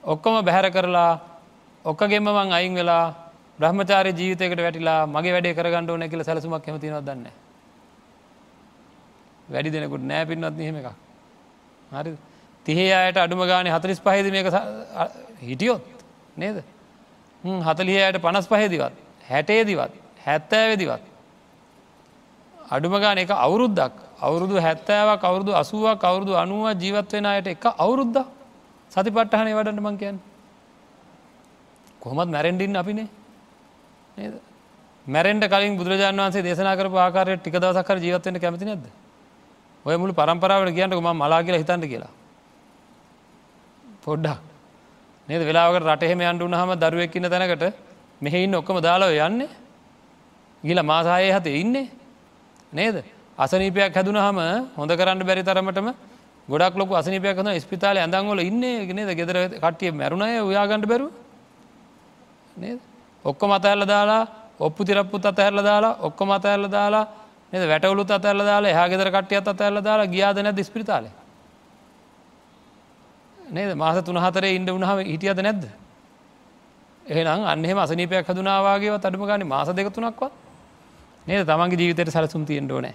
[0.04, 1.20] ඔක්කොම බැහැර කරලා
[1.84, 3.14] ඔක්කගෙම මං අයින් වෙලා
[3.58, 7.26] බ්‍රහ්මචාර ජීවිතයකට වැටිලා මගේ වැඩේ කරගන්න ඕන කියල සැලසුමක් කැමතිනව දන්න
[9.48, 10.88] වැඩි දෙනෙකුට නෑ පින්නත් නහෙම එකක්.
[11.92, 12.12] හරි.
[12.66, 14.46] තිහේ අයට අඩුම ගාන හතරිස් පහද මේක
[15.40, 15.82] හිටියොත්
[16.36, 16.62] නේද?
[17.44, 18.94] හතලිය අයට පනස් පහේදිවත්
[19.28, 19.92] හැටේදිවත්
[20.24, 21.02] හැත්තෑවෙදිවත්.
[22.70, 23.94] අඩුම ගාන එක අවුරුද්දක්.
[24.20, 28.16] අවුරුදු හැත්තෑවක් අවුරුදු අසුවක් අවුරුදු අනුව ජීවත් වෙන අයට එක අවුරුද්ද
[28.92, 30.18] සති පට්ටහනේ වඩට මං කියන්න.
[32.02, 33.08] කොහොමත් මැරෙන්ඩින් අපිනේ.
[34.16, 34.34] නේද?
[35.06, 38.84] මැරෙන්ට කලින් බුදුරජාන් වන්සේ දේශනා කර ආකාරය ටික දවසක්කර ජීවත්වයට කැමති නැද
[39.84, 42.12] ඔය මුළු පරම්පරාවට කියන්නක ම මලා කියලා හිතන්ට කියලා?
[44.02, 44.38] පොඩ්ඩක්.
[45.28, 45.42] නේද?
[45.42, 47.64] වෙලාවකට රටහෙම අන්ඩුන හම දරුවෙක්කින්න තැනකට
[48.20, 49.48] මෙහෙඉන්න ඔක්කම දාලාව යන්නේ.
[50.64, 51.90] ගිල මාසායේ හතේ ඉන්නේ.
[52.72, 53.04] නේද?
[53.38, 54.38] අසනීපයක් හැදුන හම
[54.76, 55.88] හොඳ කරන්න බැරි තරමටම
[56.48, 58.62] ගොඩක් ලොක අසනීපයක් හන ස්පිතාල ඇඳංගොල ඉන්න.
[58.86, 61.21] ගෙනද ගෙදර කට්ටිය මැරුණය ඔයාගන්නට බැරු නේද
[63.24, 64.26] ඔක්කො මතඇල්ල දාලා
[64.60, 67.06] ඔප්පු තිරපපුත් අතඇල්ල දාලා ඔක්කො මතඇල්ල දාලා
[67.52, 67.64] නද?
[67.64, 71.06] වැටවලුත් අතඇල්ල දාලා හාගෙදර කටියත් අතඇල්ල දාලා ගියාද නැද ස්පිතාල
[73.38, 73.74] නේද?
[73.74, 75.64] මාස තුනහතරේ ඉන්ඩ වුණහම හිටියද නැද්ද?
[77.04, 80.32] එහෙනම් අන්නෙම අසනීපයක් හදුනාවාගේ අඩුම ගනි මාස දෙක තුනක්වත්.
[81.26, 81.46] නේද?
[81.46, 82.94] තමන්ගේ ජීවිතයට සැලසුම් තියෙන්ට ඕනෑ.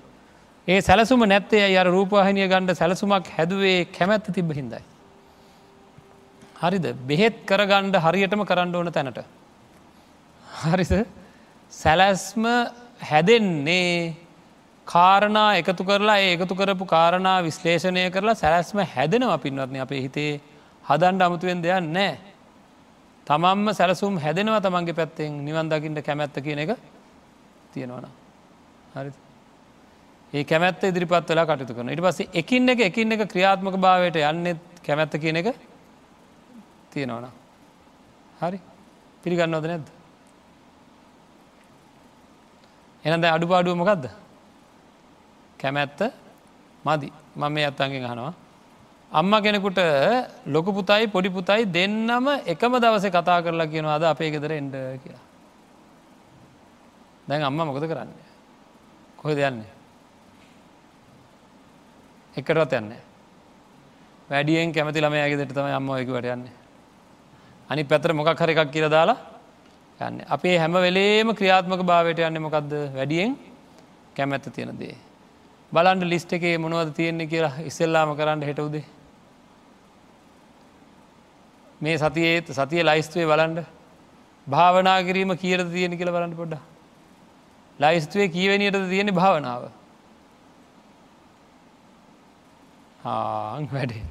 [0.67, 4.83] ඒ සැලසුම නැත්තේ අර රූපවාහිනිය ගණ්ඩ සැලසුමක් හැදුවේ කැමැත්ත තිබ හින්දයි.
[6.55, 6.85] හරිද?
[7.05, 9.19] බෙහෙත් කරගණ්ඩ හරියටම කරන්න ඕන තැනට.
[10.57, 10.91] හරිස
[11.73, 12.45] සැලැස්ම
[13.01, 14.15] හැදෙන්නේ
[14.87, 20.41] කාරණා එකතු කරලා ඒ එකතු කරපු කාරණා විශ්ලේෂණය කරලා සැලැස්ම හැදෙනවා පින්වත්න අපේ හිතේ
[20.85, 22.17] හදන්ඩ අමුතුවෙන් දෙයක් නෑ.
[23.27, 26.71] තමන්ම සැලසුම් හැදෙනවා තමන්ගේ පැත්තෙන් නිවන් දකිින්ට කැමැත්ත කියන එක
[27.73, 28.07] තියෙනවන.
[28.95, 29.11] හරි.
[30.33, 34.81] ඒ කැමැත්ත ඉදිරිපත් වෙලා කටයුතු කරන ඉට පස්සේ එකින් එක එකින් එක ක්‍රියාත්මක භාවයට යන්නෙත්
[34.81, 35.53] කැමැත්ත කියන එක
[36.91, 37.29] තියෙනවන.
[38.41, 38.59] හරි
[39.23, 39.96] පිළිගන්නවද නැද්ද.
[43.07, 44.03] එනද අඩුපාඩුව මොකක්ද
[45.59, 45.99] කැමැත්ත
[46.85, 47.07] මදි.
[47.35, 48.33] මම මේ අත්තන්ගෙන් අහනවා.
[49.11, 49.79] අම්ම කෙනෙකුට
[50.45, 55.25] ලොකු පුතයි පොඩි පුතයි දෙන්නම එකම දවස කතා කරලා කියනවාද අපේ ගෙදර එන්ඩ කියලා.
[57.27, 58.27] දැන් අම්ම මොකද කරන්නේ?
[59.17, 59.71] කොහෙ දෙයන්නේ
[62.35, 62.91] එකටත් යන්න
[64.29, 66.55] වැඩියෙන් කැමති ළම ඇගෙදට තම අම්ම එකකට යන්නේ.
[67.69, 69.36] අනි පැතර මොකක් හර එකක් කියර දාලා
[69.99, 70.21] යන්න.
[70.27, 73.37] අපේ හැම වෙලේම ක්‍රියාත්මක භාවයට යන්න මොකක්ද වැඩියෙන්
[74.15, 74.95] කැමැත්ත තියෙන දේ.
[75.71, 78.85] බලන්ඩ ලිස්ට එකේ මොනවද තියෙන්නේ කියලා ඉස්සෙල්ලාම කරන්න හෙටවුදේ
[81.81, 83.65] මේ සතියේත් සතිය ලයිස්තුවේ බලන්ඩ
[84.47, 86.57] භාවනා කිරීම කියර තියෙන කියල බලන්න පොඩ්ඩ
[87.79, 89.69] ලයිස්තුවේ කීවනියට තියෙන භාවනාව?
[93.69, 94.03] වැඩේ.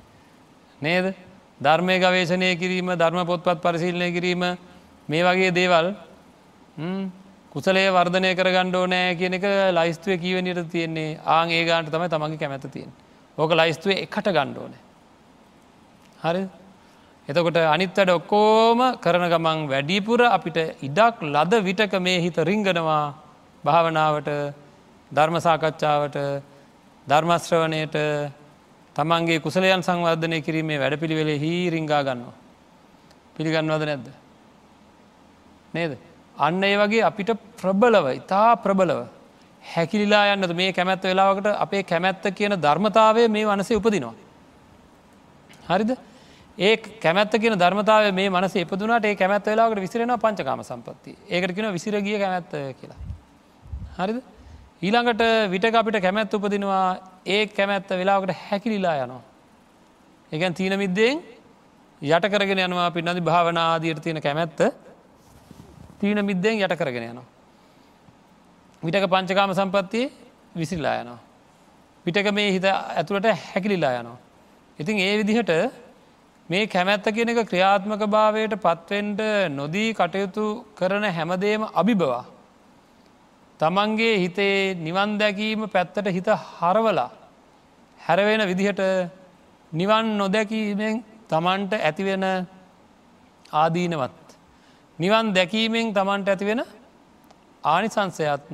[0.80, 1.14] නේද?
[1.60, 4.42] ධර්මය ගවේශනය කිරීම ධර්ම පොත්පත් පරිශීලනය කිරීම
[5.08, 5.86] මේ වගේ දේවල්
[7.50, 11.18] කුසලේ වර්ධනය කර ගණ්ඩෝ නෑ කියන එක ලයිස්තුව කීවනිට තියෙන්නේ.
[11.26, 12.92] ආං ඒ ගාන්ට තමයි තමගේ කැමැත තියෙන්
[13.38, 14.74] ඕක ලයිස්තුව එකට ගණ්ඩෝන
[16.18, 16.42] හරි
[17.28, 23.14] එතකොට අනිත්තට ඔක්කෝම කරන ගමන් වැඩිපුර අපිට ඉඩක් ලද විටක මේ හිත රිංගනවා.
[23.64, 24.28] භාවනාවට
[25.10, 26.16] ධර්මසාකච්ඡාවට
[27.06, 27.96] ධර්මශ්‍රවනයට
[28.96, 32.34] තමන්ගේ කුසලයන් සංවර්ධනය කිරීමේ වැඩ පිළිවෙලේ හී රිංගා ගන්නවා.
[33.36, 34.25] පිළිගන්නවද නැද්ද.
[35.76, 35.92] නේද.
[36.38, 39.00] අන්න ඒ වගේ අපිට ප්‍රබලව ඉතා ප්‍රබලව
[39.64, 44.14] හැකිලිලා යන්නද මේ කැමැත්ත වෙලාවකට අපේ කැමැත්ත කියන ධර්මතාවය මේ වනසේ උපදිනවා.
[45.68, 45.90] හරිද
[46.58, 51.72] ඒ කැමැත්ත කියන ධර්මතාව මේ මනස ඉපදුනට ඒ කැමැත් වෙලාවට විසිරෙන පංචකාම සම්පත්ති ඒකට කියන
[51.72, 53.00] විසිරගිය කැමැත්ත කියලා.
[53.98, 54.18] හරිද
[54.82, 56.86] ඊළඟට විට අපිට කැමැත් උපදිනවා
[57.26, 59.22] ඒ කැමැත්ත වෙලාවට හැකිලිලා යනවා.
[60.32, 61.22] එකන් තීන මිද්දෙන්
[62.02, 64.60] යට කරගෙන යනවා පින්නදි භාවනාදීර තියෙන කැමැත්ත
[66.00, 67.26] තීන මිද්දෙන් යට කරගෙන යනවා.
[68.82, 70.10] විටක පංචකාම සම්පත්තිය
[70.54, 71.18] විසිල්ලා යනවා.
[72.06, 74.18] පිටක මේ හිත ඇතුළට හැකිලිලා යනවා.
[74.78, 75.52] ඉතින් ඒ විදිහට
[76.48, 82.24] මේ කැමැත්ත කියන එක ක්‍රියාත්මක භාවයට පත්වෙන්ට නොදී කටයුතු කරන හැමදේම අභිබවා.
[83.60, 87.10] තමන්ගේ හිතේ නිවන් දැකීම පැත්තට හිත හරවලා
[88.00, 88.82] හැරවෙන විදිහට
[89.72, 92.24] නිවන් නොදැකීමෙන් තමන්ට ඇතිවෙන
[93.52, 94.25] ආදීනවත්
[94.98, 96.62] නිවන් දැකීමෙන් තමන්ට ඇතිවෙන
[97.64, 98.46] ආනිසංසයත්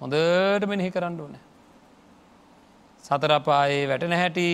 [0.00, 1.42] හොඳට මෙනෙහි කරන්න ඕනෑ.
[3.04, 4.46] සතරපායේ වැටන හැටි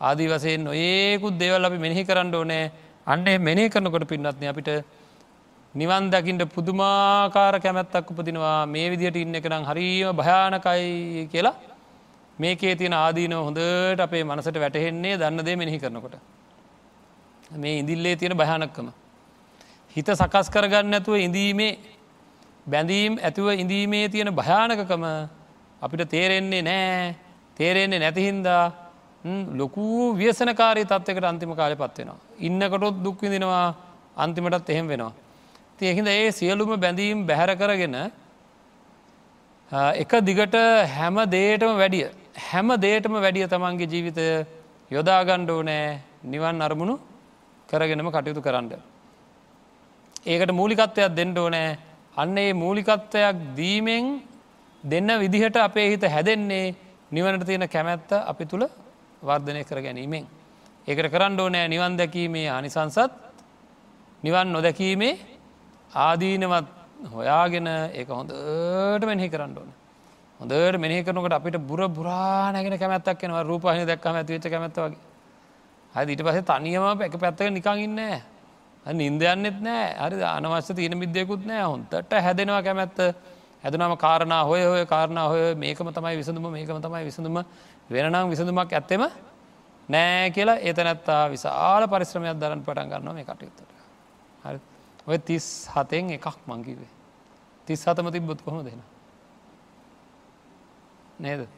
[0.00, 2.72] ආදී වසයෙන් නොඒකුත් දේවල් අපි මෙනෙහි කරන්න ඕනෑ
[3.06, 4.70] අන්නේ මෙනේ කරනකොට පින්නත්න අපිට
[5.74, 11.56] නිවන් දකිින්ට පුදුමාකාර කැමැත්තක් උපදිනවා මේ විදිහට ඉන්න එක නම් හරීම භයානකයි කියලා
[12.38, 16.16] මේකේ තියෙන ආදීනව හොඳට අපේ මනසට වැටහෙන්නේ දන්න දේ මෙහි කරනකොට.
[17.52, 19.03] මේ ඉදිල්ලේ තියෙන භයානක්කම.
[19.96, 21.78] හිත සකස් කරගන්න ඇතුව ඉඳීමේ
[22.66, 25.04] බැඳීම් ඇතුව ඉඳීමේ තියෙන භයානකකම
[25.82, 27.14] අපිට තේරෙන්නේ නෑ
[27.56, 28.64] තේරෙන්නේ නැතිහින්දා
[29.52, 32.18] ලොකූ ව්‍යසනකාරී තත්වකට අන්තිම කාලය පත්වෙනවා.
[32.38, 33.74] ඉන්නකටොත් දුක්විදිනවා
[34.16, 35.12] අන්තිමටත් එහෙම වෙනවා.
[35.78, 37.96] තියහිද ඒ සියලුම බැඳීම් බැහැර කරගෙන
[39.94, 40.56] එක දිගට
[40.88, 42.10] හැම දේටම වැඩිය
[42.46, 44.26] හැම දේටම වැඩිය තමන්ගේ ජීවිතය
[44.90, 46.98] යොදාගණ්ඩෝ නෑ නිවන් අරමුණු
[47.68, 48.93] කරගෙනම කටයුතු කරන්න.
[50.26, 51.76] ඒකට මූලිකත්වයක් දෙන්නඩෝ නෑ
[52.16, 54.06] අන්න ඒ මූලිකත්වයක් දීමෙන්
[54.84, 56.74] දෙන්න විදිහට අපේ හිත හැදෙන්නේ
[57.10, 58.64] නිවනට තියෙන කැමැත්ත අපි තුළ
[59.22, 60.24] වර්ධනය කර ගැනීමෙන්.
[60.88, 63.12] ඒකට කරන්න ඕනෑ නිවන් දැකීමේ අනිසංසත්
[64.22, 65.14] නිවන් නොදැකීමේ
[65.92, 66.68] ආදීනවත්
[67.12, 69.70] හොයාගෙන ඒක හොඳට මෙහි කරන්න ඕන.
[70.40, 75.02] හොඳට මෙහි කරනකට අපිට බුර බුරාණගෙන කැමැත්තක් එනවා රූපහනි දැක්කම ඇතිවෙච්ච කැමැත්තවගේ.
[75.94, 78.33] හද ඊට පසේ තනියම පැක පැත්තක නිකං ඉන්නෑ.
[78.86, 79.94] නින්දයන්නෙත් නෑ.
[79.98, 81.62] හරි අනවශ්‍ය තියෙන මිද්‍යයකුත් නෑ.
[81.64, 82.98] හොන්තට හැදෙනවා කැමැත්ත.
[83.64, 87.44] හැදනම කාරණා හොය හොය කාරණා හොය මේකම තමයි විසඳුම මේකම තමයි විසඳුම.
[87.90, 89.08] වෙනනම් විසඳුමක් ඇත්තෙම
[89.88, 93.70] නෑ කියලා ඒතනැත්තා විශාල පරිශ්‍රමයක් දරන් පටන් ගන්නවා මේ කටයුත්තට.
[94.44, 94.60] හරි.
[95.06, 96.90] ඔය තිස් හතෙන් එකක් මංකිවේ
[97.66, 98.82] තිස් හතම තිබ්බොත් කොහොම දෙෙන
[101.18, 101.48] නේද?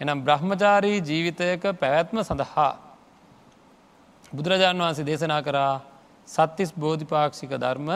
[0.00, 2.70] එනම් බ්‍රහ්මචාරී ජීවිතයක පැවැත්ම සඳහා
[4.32, 5.93] බුදුරජාණන් වහන්සේ දේශනා කරා
[6.28, 7.88] සත්තිස් බෝධිපාක්ෂික ධර්ම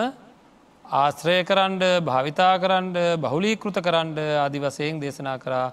[0.85, 5.73] ආශ්‍රය කරන්ඩ භාවිතා කරන්ඩ බහුලීකෘත කරන්ඩ අදි වසයෙන් දේශනා කරා.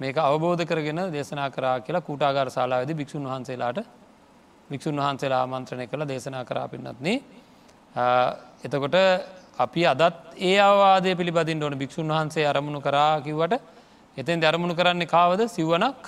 [0.00, 3.78] මේක අවබෝධ කරගෙන දේශනා කරා කියලා කූටාගාර ශලාවද භික්ෂූන් වහන්සේලාට
[4.70, 7.08] භික්ෂූන් වහන්සේලා ආමන්ත්‍රණය කළ දේශනා කරා පින්නත්න
[8.60, 8.96] එතකොට
[9.56, 11.74] අපි අදත් ඒ අවාදය පිළිබදින් ඕන.
[11.74, 13.60] භික්ෂූන් වහන්සේ අරමුණු කරා කිව්වට
[14.16, 15.40] එතෙන් අරමුණු කරන්නේ කාවද?
[15.48, 16.02] සිව්වනක්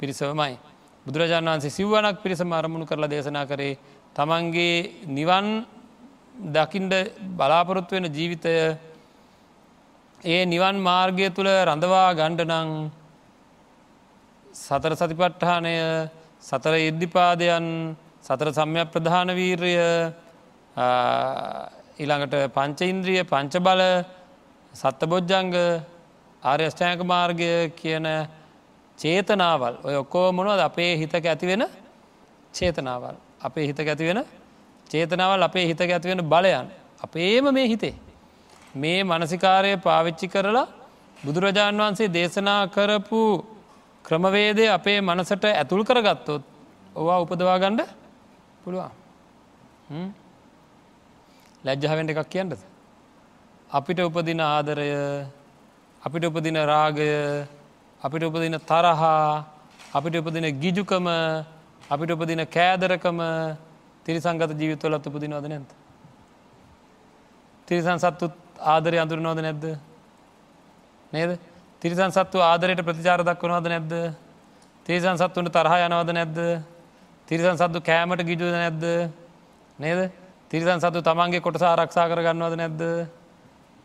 [0.00, 0.58] පිරිසවමයි.
[1.06, 3.78] බුදුරජාණන් වහන්සේ සිව්වනක් පිරිසම අරමුණු කරලා දේශනා කරේ.
[4.16, 5.46] තමන්ගේ නිවන්
[6.54, 6.94] දකිින්ඩ
[7.36, 8.54] බලාපොරොත්තු වෙන ජීවිතය
[10.20, 12.70] ඒ නිවන් මාර්ගය තුළ රඳවා ගණ්ඩනං
[14.54, 15.74] සතර සතිපට්ඨානය
[16.40, 17.66] සතර ඉද්ධිපාදයන්
[18.22, 19.74] සතර සම්යක් ප්‍රධාන වීර්ය
[21.98, 23.82] ඊළඟට පංච ඉන්ද්‍රිය පංච බල
[24.74, 25.52] සත්ත බොජ්ජංග
[26.42, 28.06] ආර්යෂ්ඨායක මාර්ගය කියන
[28.98, 29.74] චේතනාවල්.
[29.84, 30.60] ඔය ඔක්කෝ මොනවද?
[30.60, 31.68] අපේ හිතක ඇතිවෙන
[32.54, 33.25] චේතනාවල්.
[33.40, 34.24] අපේ හිතක ඇතිවෙන
[34.90, 36.66] චේතනාවල් අපේ හිතක ඇතිවෙන බලයන්.
[37.04, 37.94] අපේම මේ හිතේ.
[38.74, 40.66] මේ මනසිකාරය පාවිච්චි කරලා
[41.16, 43.20] බුදුරජාණන් වහන්සේ දේශනා කරපු
[44.04, 46.42] ක්‍රමවේදය අපේ මනසට ඇතුල් කරගත්තොත්
[46.94, 47.82] ඔවා උපදවා ගණ්ඩ
[48.62, 48.92] පුළුවන්.
[51.64, 52.52] ලැජ්ජාවෙන්ට එකක් කියන්නද.
[53.70, 54.90] අපිට උපදින ආදරය
[56.02, 57.10] අපිට උපදින රාගය
[58.02, 59.44] අපිට උපදින තරහා
[59.92, 61.06] අපිට උපදින ගිජුකම
[61.88, 63.18] අපිට උපදින කෑදරකම
[64.04, 65.70] තිරිසංගත ජීවිතවලත් උපදිනවද නැත.
[67.68, 69.78] තිරිසන් සත්තුත් ආදරය අඳුරනෝද නැද්ද?
[71.12, 71.38] නේද?
[71.82, 73.92] තිරිසන් සත්තු ආදරයට ප්‍රතිචාර දක්වනවද නැද්ද?
[74.86, 76.38] තිරිසන් සත්තුන්ට තරහ යනවද නැද්ද?
[77.28, 79.10] තිරිසන් සත්තු කෑමට ගිජුද නැද්ද?
[79.78, 80.10] නේද?
[80.50, 82.82] තිරිසන් සතු තමන්ගේ කොටස ආරක්ෂා කරගන්නවද නැද්ද?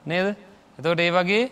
[0.05, 0.33] නේද?
[0.79, 1.51] එතකොට ඒ වගේ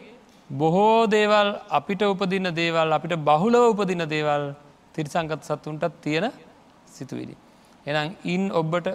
[0.50, 4.50] බොහෝ දේවල් අපිට උපදින්න දේවල් අපිට බහුලව උපදින දේවල්
[4.96, 6.32] තිරිසංගත සත්තුන්ටත් තියෙන
[6.88, 7.36] සිතුවිලි.
[7.86, 8.88] එනම් ඉන් ඔබ්බට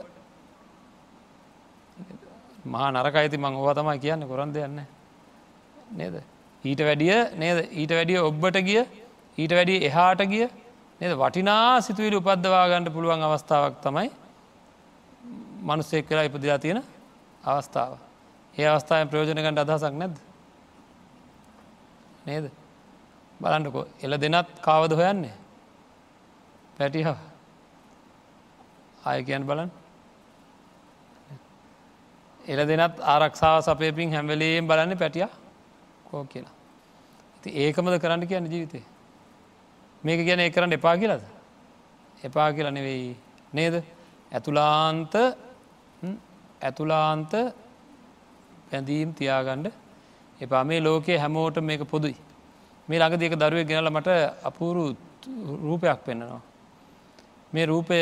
[2.66, 4.80] මහා නරක අයිති මං ඕවා තමයි කියන්න කොරන් දෙයන්න
[5.92, 6.14] නේද?
[6.64, 7.59] ඊට වැඩිය නේද?
[7.72, 8.83] ඊට වැඩිය ඔබ්බට ගිය
[9.38, 10.46] ඊට වැඩිය එහාට ගිය
[11.00, 11.12] නේද?
[11.14, 14.11] වටිනා සිතුවිලි උපද්දවා ගන්නට පුළුවන් අවස්ථාවක් තමයි
[15.62, 16.83] මනුස්සෙක් වෙලා ඉපදිලා තියෙන
[17.44, 17.92] අවස්ථාව.
[18.57, 20.16] ඒ අවස්ථාව ප්‍රයෝජන ගණඩ අදහසක් නැද්ද?
[22.26, 22.44] නේද?
[23.40, 25.35] බලන්නකෝ එල දෙනත් කාවද හොයන්නේ?
[26.78, 27.06] පැටිහ
[29.04, 29.70] ආය කියන් බලන්න
[32.44, 35.28] එල දෙනත් ආරක්ෂාව සපයපින් හැම්වලේම් බලන්න පැටිය
[36.08, 36.54] කෝ කියලා.
[37.42, 38.84] ති ඒකමද කරන්න කියන්න ජීවිතේ.
[40.04, 41.22] මේක ගැන ඒ කරන්න එපා කියලද.
[42.24, 43.16] එපා කියලා නෙවෙයි
[43.52, 43.74] නේද.
[44.32, 45.14] ඇතුලාන්ත
[46.62, 47.32] ඇතුලාන්ත
[48.70, 49.72] පැඳීම් තියාගණ්ඩ
[50.40, 52.16] එපා මේ ලෝකයේ හැමෝට මේක පොදුයි.
[52.88, 54.08] මේ ළඟ දෙක දරුව ගෙනල මට
[54.42, 54.82] අපූරු
[55.62, 56.42] රූපයක් පෙන්න්නනවා.
[57.54, 57.98] මේ රූපය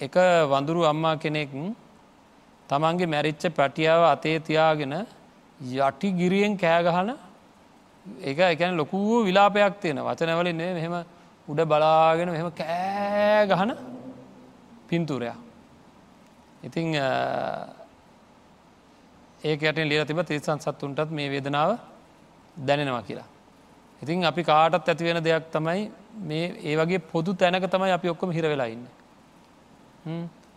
[0.00, 0.14] එක
[0.48, 1.50] වඳුරු අම්මා කෙනෙක්
[2.68, 4.94] තමන්ගේ මැරිච්ච පැටියාව අතේ තියාගෙන
[5.60, 7.10] යටි ගිරියෙන් කෑගහන
[8.22, 10.94] ඒක එකන ලොකූ විලාපයක් තියෙන වචනවලින් මෙහෙම
[11.48, 13.70] උඩ බලාගෙන මෙහෙම කෑගහන
[14.88, 15.36] පින්තුරයක්.
[16.62, 16.86] ඉතිං
[19.42, 21.70] ඒකට ලිය තිබ තිරිසන් සත්තුන්ටත් මේ වේදනාව
[22.56, 23.28] දැනෙනවා කියලා.
[24.02, 28.86] ඉතින් අපි කාටත් ඇතිවෙන දෙයක් තමයි මේ ඒ වගේ පොදු තැනක තමයි අපි ඔක්කොම හිරවෙලාඉන්න.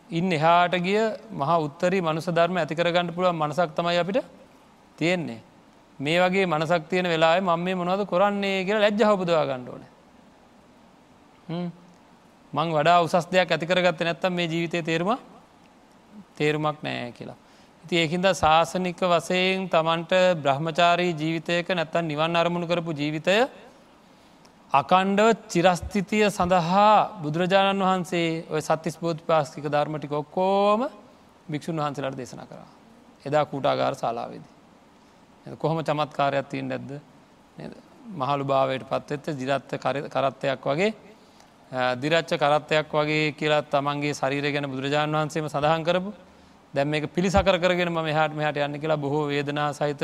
[0.10, 1.00] ඉන් එහාට ගිය
[1.32, 4.24] මහ උත්තරී මනුස ධර්ම ඇතිකරගන්නඩ පුළුව මනසක් තමයි අපිට
[4.98, 5.42] තියෙන්නේ.
[6.00, 9.84] මේ වගේ මනසක් තියෙන වෙලා මම මේ මොනවද කොරන්නේ කියලා ලැජ්ජ හපුදවා ගණ්ඩෝන.
[12.54, 15.18] මං වඩා උසස් දෙයක් ඇතිකරගත්ත නැත්තම් මේ ජීවිතය තේරුම
[16.36, 17.38] තේරුමක් නෑ කියලා.
[17.84, 23.36] ඉති ඒකින්ද ශාසනික වසයෙන් තමන්ට බ්‍රහ්මචාරී ජීවිතයක නැත්තන් නිවන් අරමුණු කරපු ජීවිතය
[24.74, 30.90] අකණ්ඩව චිරස්ථිතිය සඳහා බුදුරජාණන් වහන්සේ ඔය සත්තිස් බෝධ පාස්කික ධර්මටික ඔක්කෝම
[31.48, 32.68] භික්‍ෂූන් වහන්සේලට දේශන කරා.
[33.26, 34.52] එදා කූටාගාර ශලාවේදී.
[35.56, 36.92] කොහොම චමත්කාරයක් තියෙන් නැද්ද
[38.14, 39.72] මහළු භාවයට පත්වෙත්ත දිරත්ත
[40.10, 40.94] කරත්තයක් වගේ
[41.96, 46.14] දිරච්ච කරත්තයක් වගේ කියලා තමන්ගේ ශරීර ගැන බුදුරජාණන් වහන්සේම සඳහන් කරපු
[46.74, 50.02] දැම් මේ පිළිසකර කරගෙන ම හට මෙහට යන්න කියලා බොහෝ වේදනා සහිත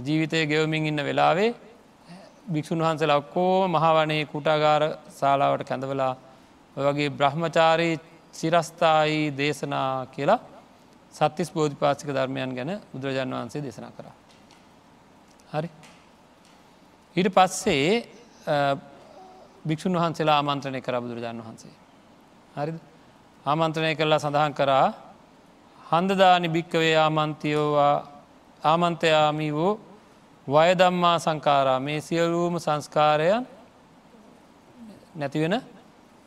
[0.00, 1.69] ජීවිතය ගෙවමින් ඉන්න වෙලාවේ
[2.50, 6.14] භික්‍ෂූන් වහන්සේලා ඔක්කෝ මහවනේ කුටාගාර ශාලාවට කැඳවලා
[6.76, 7.94] වගේ බ්‍රහ්මචාරී
[8.34, 10.40] චිරස්ථායි දේශනා කියලා
[11.14, 14.14] සත්තිස් බෝධිපාසික ධර්මයන් ගැන බුදුරජාණන් වහන්සේ දේශනා කරා.
[15.52, 15.68] හරි
[17.16, 17.86] ඊට පස්සේ
[19.64, 21.74] භික්‍ෂූන් වහන්සේලා ආමන්ත්‍රණය කර බුදුරජාණන් වහන්සේ.
[22.54, 22.72] හරි
[23.46, 24.86] ආමන්ත්‍රණය කරලා සඳහන් කරා
[25.86, 27.96] හන්දදානි භික්කවේ ආමන්තියෝවා
[28.62, 29.72] ආමන්තයාමී වූ
[30.50, 33.46] වයදම්මා සංකාරා මේ සියලූම සංස්කාරයන්
[35.14, 35.62] නැතිවෙන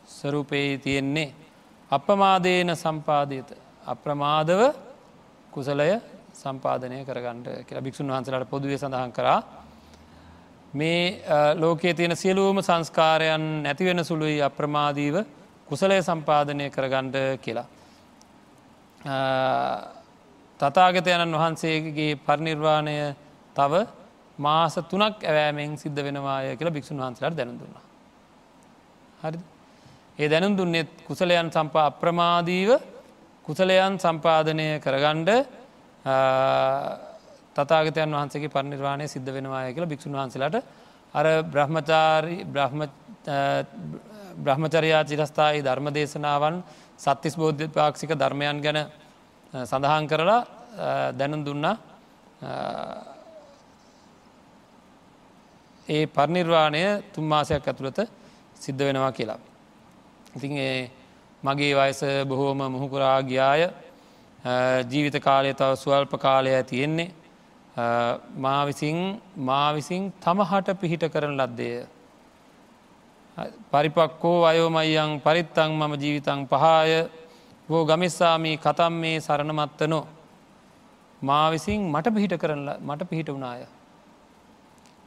[0.06, 1.34] ස්වරූපයේ තියෙන්නේ.
[1.90, 3.48] අපමාදේන සම්පාදීත
[3.86, 4.60] අප්‍රමාදව
[5.50, 6.00] කුසලය
[6.34, 9.42] සම්පාධනය කරගන්නට කියලා භික්ෂුන් වහන්සලට පොදුවේ සඳහන් කරා
[10.74, 11.22] මේ
[11.54, 15.16] ලෝකයේ තියෙන සියලූම සංස්කාරයන් නැතිවෙන සුළුයි අප්‍රමාදීව
[15.66, 17.66] කුසලය සම්පාධනය කරගණ්ඩ කියලා.
[20.60, 22.96] තතාගතයණන් වහන්සේගේ පරිනිර්වාණය
[23.56, 23.72] තව
[24.38, 27.82] මාස තුනක් ඇවෑමෙන් සිද්ධ වෙනවාය කියලා භික්ෂුන් වහන්සලට දැන දුන්නා.
[29.20, 29.38] හරි
[30.18, 32.70] ඒ දැනුම් දුන්නෙත් කුසලයන් සම්පා අප්‍රමාදීව
[33.44, 35.30] කුසලයන් සම්පාධනය කරගණ්ඩ
[37.56, 40.56] තතාගතයන් වහන්සේගේ පරිනිර්වාණය සිද්ධ වෙනවාය කියලා භික්ෂුන් වහන්සලට
[41.14, 42.42] අර බ්‍රහ්මචාරී
[44.36, 46.56] බ්‍රහ්මචරයා චිරස්ථායි ධර්ම දේශනාවන්
[46.98, 48.78] සත්තිස් බෝධ්‍ය පාක්ෂික ධර්මයන් ගැන
[49.54, 50.40] සඳහන් කරලා
[51.12, 51.76] දැනුම් දුන්නා
[55.88, 57.98] ඒ පරිනිර්වාණය තුන් මාසයක් ඇතුළත
[58.56, 59.38] සිද්ධ වෙනවා කියලා.
[60.36, 60.90] ඉතින් ඒ
[61.42, 63.68] මගේ වයස බොහෝම මුහුකුරා ගියාය
[64.90, 67.10] ජීවිත කාලය තව ස්වල්ප කාලය තියෙන්නේ
[68.36, 71.86] මා විසින් මා විසින් තමහට පිහිට කරන ලද්දේය.
[73.70, 77.08] පරිපක්කෝ අයෝමයියන් පරිත්තං මම ජීවිතං පහාය
[77.68, 80.04] වෝ ගමිස්සාමී කතම් මේ සරණමත්තනෝ
[81.22, 83.73] මා විසින් මට පිහිට කරන මට පිහිට වුණාය.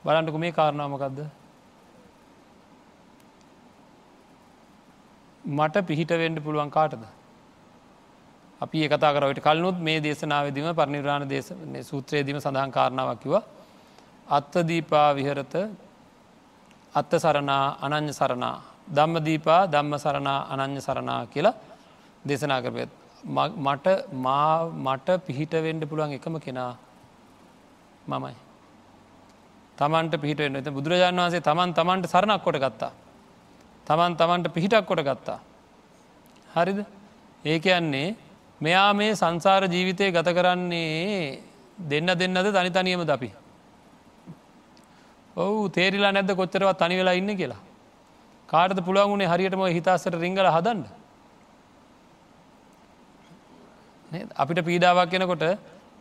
[0.08, 1.20] බලන්ටක මේ කාරණාමකක්ද
[5.44, 7.04] මට පිහිටවෙන්ඩ පුළුවන් කාටද?
[8.62, 11.52] අපි ඒ කතා කරවට කලනුත් මේ දේශනාවදීම පරිනිර්ාණ දේශ
[11.84, 13.34] සූත්‍රයේදීම සඳහන් කාරණාවකිව
[14.28, 15.54] අත්තදීපා විහරත
[16.94, 18.56] අත්ත සරණා අනං්‍ය සරණා
[18.90, 21.56] ධම්මදීපා ධම්ම සරණා අනං්‍ය සරණා කියලා
[22.26, 22.92] දේශනා කරපයත්
[23.60, 23.88] මට
[24.86, 26.74] මට පිහිටවෙන්ඩ පුළුවන් එකම කෙනා
[28.08, 28.47] මමයි.
[29.78, 32.92] තමන්ට පිහිටෙන් ඇත බුදුරජාණන් වන්සේ තමන් තමන්ට සරණක් කොට ගත්තා.
[33.88, 35.40] තමන් තමන්ට පිහිටක් කොට ගත්තා.
[36.48, 36.80] හරිද
[37.46, 38.16] ඒ කියන්නේ
[38.62, 41.42] මෙයා මේ සංසාර ජීවිතය ගත කරන්නේ
[41.80, 43.30] දෙන්න දෙන්නද තනි තනියම දපි.
[45.38, 47.62] ඔවු තේරිලා නැද කොච්චරවත් තනි වෙලා ඉන්න කියලා.
[48.50, 50.82] කාටද පුළුවන්ුණේ හරියටම හිතාසට රිංගල හදන්න.
[54.36, 55.44] අපිට පීඩාවක් කෙනකොට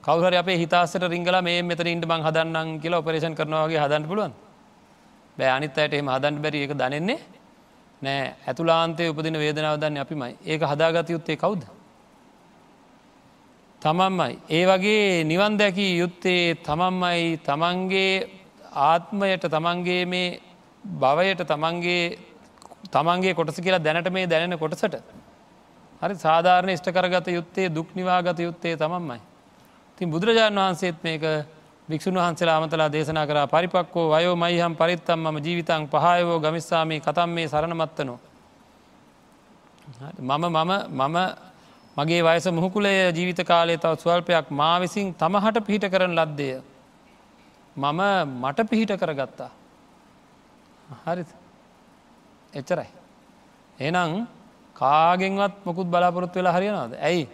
[0.07, 4.35] කවුහර අපේ හිතාසට රිංගල මේ මෙතන ඉන්ට බං හදන්නම් කියලා ඔපරේෂන් කරනවාගේ හදන්න පුළුවන්
[5.39, 7.19] බෑ අනිත් අයට එම හදන් බැරි එක දනෙන්නේ
[8.03, 8.35] නෑ.
[8.47, 10.37] ඇතුලාන්තේ උපදින වේදනාව දන්න අපිමයි.
[10.45, 11.63] ඒක හදාගත යුත්තේ කවුද?
[13.83, 14.39] තමන්මයි.
[14.49, 17.39] ඒ වගේ නිවන් දැකී යුත්තේ තමන්මයි.
[17.41, 18.29] තමන්ගේ
[18.73, 20.41] ආත්මයට තමන්ගේ මේ
[20.85, 22.19] භවයට තමන්ගේ
[22.89, 25.01] තමන්ගේ කොටස කියලා දැනට මේ දැනෙන කොටසට
[26.03, 29.21] හරි සාධාරණ ඉෂ්ට කරගත යුත්තේ දුක් නිවාගත යුත්තේ තමන්මයි.
[29.99, 31.23] තින් බුදුරජාණන් වහන්සේත් මේක
[31.89, 37.49] භික්ෂුන් වහන්සේලා අමතලා දේශනා කර පරිපක්කෝ වයෝ මයිහම් පරිත්තම් ම ජීවිතන් පහයවෝ ගමිස්සාමී කතම් මේ
[37.49, 38.19] සරණමත්තනෝ.
[40.21, 41.17] මම මම මම
[41.97, 46.49] මගේ වයස මුහකුලය ජීවිත කාලය තව ස්වල්පයක් මා විසින් තමහට පිහිට කරන ලද්දය.
[47.77, 48.01] මම
[48.43, 49.51] මට පිහිට කරගත්තා.
[51.05, 51.25] හරි
[52.53, 52.89] එච්චරයි.
[53.79, 54.27] එනම්
[54.77, 57.25] කාගෙන්වත් මොකුත් බලාපොරොත්තු වෙලා හරියනවාද ඇයි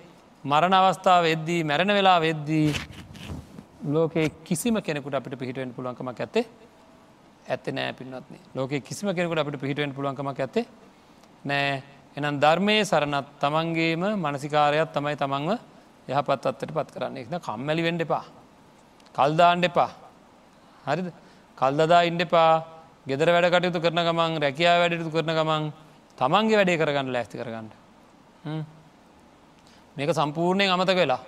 [0.45, 2.75] මරණ අවස්ථාව වෙද්දී මැරණ වෙලා වෙද්දී
[3.87, 6.45] ලෝකේ කිසිම කෙනෙකුට අපිට පිහිටුවෙන් පුළුවන්කමක් ඇත්තේ?
[7.47, 10.67] ඇත්ත නෑ පින්නත්න ලෝක කිසිම කෙනෙකුට අපිට පිහිටුවෙන් පුළුවන්කමක් ඇත්තේ
[11.45, 11.83] නෑ.
[12.17, 15.59] එනම් ධර්මය සරණත් තමන්ගේම මනසිකාරයක් තමයි තමන්ව
[16.09, 18.25] යහපත් අත්තට පත් කරන්න එක්න කම්මැලි වෙන්ඩ එපා.
[19.15, 19.91] කල්දාන්ඩ එපා.
[20.87, 21.09] හරිද?
[21.59, 22.53] කල්දදා ඉන්ඩ එපා.
[23.07, 25.73] ගෙදර වැඩ කටයුතු කරන ගමන් රැකයා වැඩයුතු කරන ගමන්
[26.19, 27.69] තමන්ගේ වැඩේ කරගන්න ලැස්ති කරගන්න.
[29.97, 31.21] මේක සම්පූර්ණයෙන් අමතක වෙලා.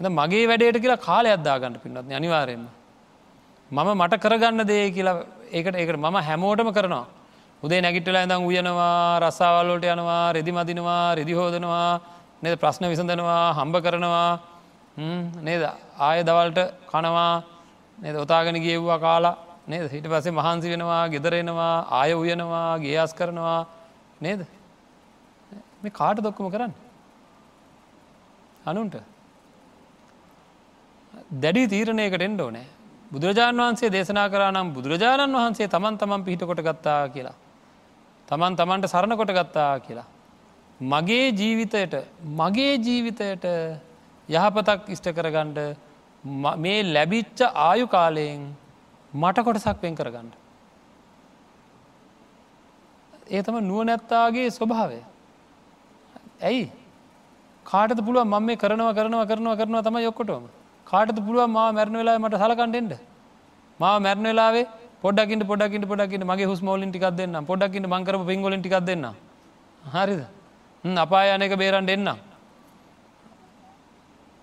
[0.00, 2.66] එ මගේ වැඩේට කියලා කාලය අද්දාගන්න පින්නත් අනිවාරයෙන්ම.
[3.70, 5.16] මම මට කරගන්න දේ කියලා
[5.50, 7.06] ඒකට ඒකට මම හැමෝටම කරනවා.
[7.62, 12.00] උදේ නැගිටල ඇඳම් උයනවා රස්සාවල්ලෝට යනවා රෙදි මදිනවා රෙදි හෝදනවා
[12.42, 12.54] නද?
[12.62, 14.30] ප්‍රශ්න විසඳනවා හම්බ කරනවා.
[15.46, 15.62] නේද?
[15.98, 16.60] ආය දවල්ට
[16.90, 17.42] කනවා
[17.98, 18.16] නද?
[18.24, 19.88] ඔතාගෙන ගියව්වා කාලා නේද?
[19.88, 23.60] හිට පසේ මහන්සි වෙනවා ගෙදරෙනවා ආය උයනවා ගේයස් කරනවා
[24.20, 24.40] නේද?
[25.82, 26.81] මේ කාට දොක්කම කරන්න?
[28.64, 28.96] අනුන්ට
[31.34, 32.66] දැඩි තීරණයකට එන්ඩ ඕනෑ
[33.10, 37.36] බුදුරජාණන් වහන්සේ දේශනා කරා නම් බුදුරජාණන් වහන්සේ තමන් තමන් පිහිට කොට ගත්තා කියලා.
[38.28, 40.08] තමන් තමන්ට සරණ කොට ගත්තා කියලා.
[40.80, 41.94] මගේ ජීවිතයට
[42.34, 43.44] මගේ ජීවිතයට
[44.28, 45.58] යහපතක් ඉෂ්ට කරගණ්ඩ
[46.56, 48.46] මේ ලැබිච්ච ආයු කාලයෙන්
[49.12, 50.34] මට කොටසක් වෙන් කරගන්නඩ.
[53.28, 55.00] ඒ තම නුව නැත්තාගේ ස්වභාවය.
[56.40, 56.70] ඇයි
[57.66, 60.46] කාටත පුළුව මම මේ කරනවා කරනවා කරනවා කරනවා තම යොක්කොටම
[60.86, 62.94] කාටත පුළුව මා මැරණ වෙලා මට සලකන්ඩෙන්ට
[63.80, 64.66] මා මැරණ වෙලාවේ
[65.02, 69.06] පොඩ්ඩකින්ට පොඩකින්ට පොඩකින්ට මගේ හුස්මෝලින් ටිකක් දෙන්න පොඩකින්ට මංකර පිංගොලින් ටිකක් දෙන්න
[69.84, 70.22] හරිද?
[70.84, 72.10] අපායනක බේරන්ට එන්න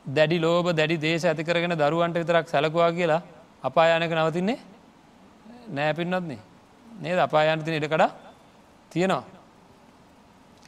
[0.05, 3.21] දැඩි ලෝබ දැඩි දේශ ඇති කරගෙන දරුවන්ට විතරක් සැලකවා කියලා
[3.63, 4.59] අපායනක නවතින්නේ
[5.69, 6.39] නෑපින්නත්න්නේ
[7.01, 7.19] නේද?
[7.19, 8.05] අපායනතින ඉඩකඩ
[8.91, 9.23] තියෙනවා.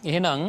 [0.03, 0.41] එහෙනම්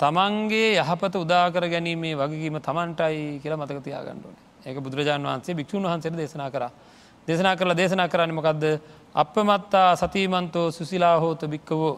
[0.00, 6.50] තමන්ගේ යහපත උදාකර ගැනීමේ වගේීම තමන්ටයි කියලා මතක තියාගන්නඩුවන ඒක බුදුරජාන් වහන්සේ භික්ෂූන් වහන්සේට දේශනා
[6.50, 6.64] කර.
[7.28, 8.64] දේශනා කරලා දේශනා කරන්න මොකක්ද
[9.14, 11.94] අපමත්තා සතීමන්තෝ සුසිලා හෝත භික්කවෝ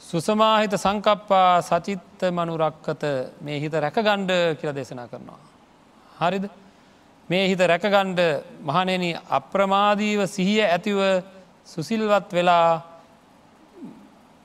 [0.00, 3.02] සුසමාහිත සංකප්පා සචිත්ත මනුරක්කත.
[3.40, 5.40] මේ හිත රැකගණ්ඩ කියලා දේශනා කරනවා.
[6.20, 6.44] හරිද?
[7.28, 8.20] මේ හිත රැකගණ්ඩ
[8.62, 10.98] මහනෙන අප්‍රමාදීව සිහිය ඇතිව
[11.66, 12.82] සුසිල්වත් වෙලා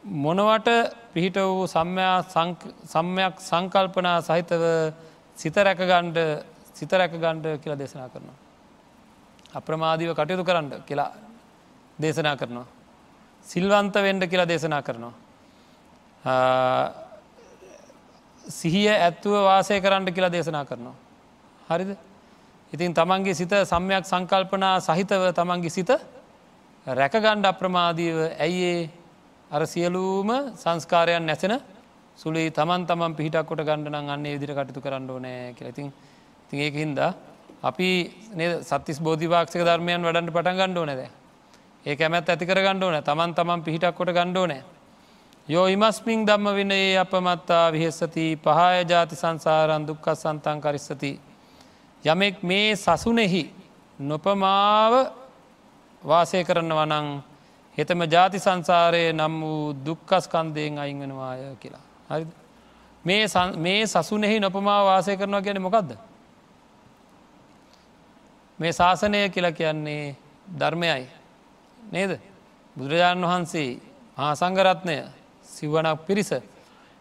[0.04, 0.70] මොනවට
[1.14, 4.64] පිහිට වූ සම්යක් සංකල්පනා සහිතව
[5.36, 6.18] සිත රැකගණ්ඩ
[6.74, 8.38] සිත රැකගණ්ඩ කියලා දේශනා කරනවා.
[9.54, 11.12] අප්‍රමාදීව කටයුතු කරන්න කියලා
[12.00, 12.68] දේශනා කරනවා.
[13.46, 15.14] සිල්වන්ත වෙන්ඩ කියලා දේශනා කරනවා.
[18.44, 20.96] සිහිය ඇත්තුව වාසය කරන්න කියලා දේශනා කරනවා.
[21.70, 21.98] හරිද
[22.74, 25.90] ඉතින් තමන්ගේ සිත සම්යක් සංකල්පනා සහිතව තමන්ගේ සිත
[26.88, 28.99] රැකගණ්ඩ අප්‍රමාදීව ඇයිඒ
[29.52, 31.56] අර සියලූම සංස්කාරයන් නැසෙන
[32.18, 35.94] සුළේ තමන් තමන් පිහිටක් කොට ගණඩන අන්නේ විදිර කටතු කරන්න ඕනෑ කියලතින්
[36.50, 37.00] තිඒ හින්ද
[37.64, 37.90] අපි
[38.62, 41.02] සත්තිස් බෝධිවාක්ෂක ධර්මයන් වැඩන්ට පටන් ගණ්ඩෝ නැද
[41.86, 44.64] ඒ ඇමත් ඇති කර ගණ්ඩෝන තමන් තමන් පිහිටක් කොට ගණ්ඩෝ නෑ
[45.48, 51.12] යෝ ඉමස්මින් දම්ම විනයේ අපමත්තා විහෙස්සති පහය ජාති සංසාරන් දුක්කත් සන්තන් කරිස්සති.
[52.04, 53.44] යමෙක් මේ සසුනෙහි
[54.00, 54.94] නොපමාව
[56.02, 57.08] වාසය කරන්න වනං
[57.80, 61.86] හෙතම ජාති සංසාරය නම් වූ දුක්කස්කන්දයෙන් අයිංගෙනවාය කියලා.
[62.10, 62.26] හරි
[63.04, 65.92] මේ සසුනෙහි නොපමා වාසය කරනවා ගැන මොකක්ද.
[68.60, 70.16] මේ ශාසනය කියලා කියන්නේ
[70.60, 71.08] ධර්මයයි.
[71.92, 72.20] නේද.
[72.76, 73.80] බුදුරජාණන් වහන්සේ
[74.18, 74.96] මහා සංගරත්නය
[75.46, 76.32] සිව්වනක් පිරිස.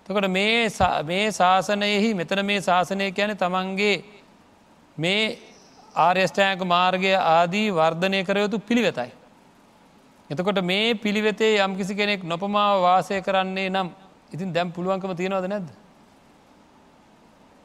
[0.06, 4.04] තකොට මේ ශාසනයෙහි මෙතන මේ ශාසනය කියන තමන්ගේ
[4.98, 5.38] මේ
[5.96, 9.17] ආර්යෂ්ඨායක මාර්ගය ආදී වර්ධනය කරයුතු පිළිවෙතයි.
[10.30, 13.88] එතකොට මේ පිළිවෙතේ යම් කිසි කෙනෙක් නොපමාව වාසය කරන්නේ නම්
[14.32, 15.68] ඉතින් දැම් පුළුවන්කම තියෙනවද නැද්ද.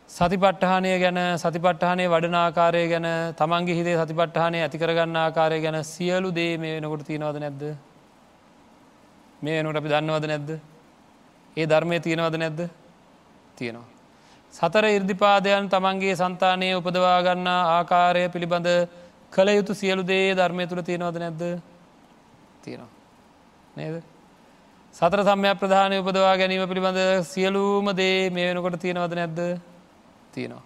[0.09, 7.03] සතිපට්ඨානය ගැන සතිපට්ඨානය වඩනාකාරය ගැන තමන්ගේ හිදේ සතිපට්ඨානය ඇතිකරගන්න ආකාරය ගැන සියලු දේ මේ වෙනකොට
[7.03, 7.63] තියෙනවද නැද්ද.
[9.41, 10.49] මේ වෙනට අපි දන්නවද නැද්ද.
[11.57, 12.59] ඒ ධර්මය තියෙනවද නැද්ද
[13.57, 13.87] තියෙනවා.
[14.53, 18.71] සතර ඉර්දිපාදයන් තමන්ගේ සන්තානය උපදවාගන්න ආකාරය පිළිබඳ
[19.33, 21.43] කළ යුතු සියලු දේ ධර්මය තුළ තියෙනවද නැද්ද
[22.63, 22.91] තියෙනවා.
[23.75, 23.95] නේද.
[24.95, 29.39] සතර සම්යක් ප්‍රධානය උපදවා ගැනීම පිළිබඳ සියලූම දේ මේ වෙනකොට තියෙනවද නැද්ද
[30.31, 30.63] තියෙනවා.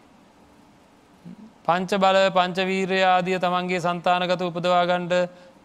[1.64, 5.14] පංච බල පංචවීරය ආදිය තමන්ගේ සන්තානගත උපදවාගණ්ඩ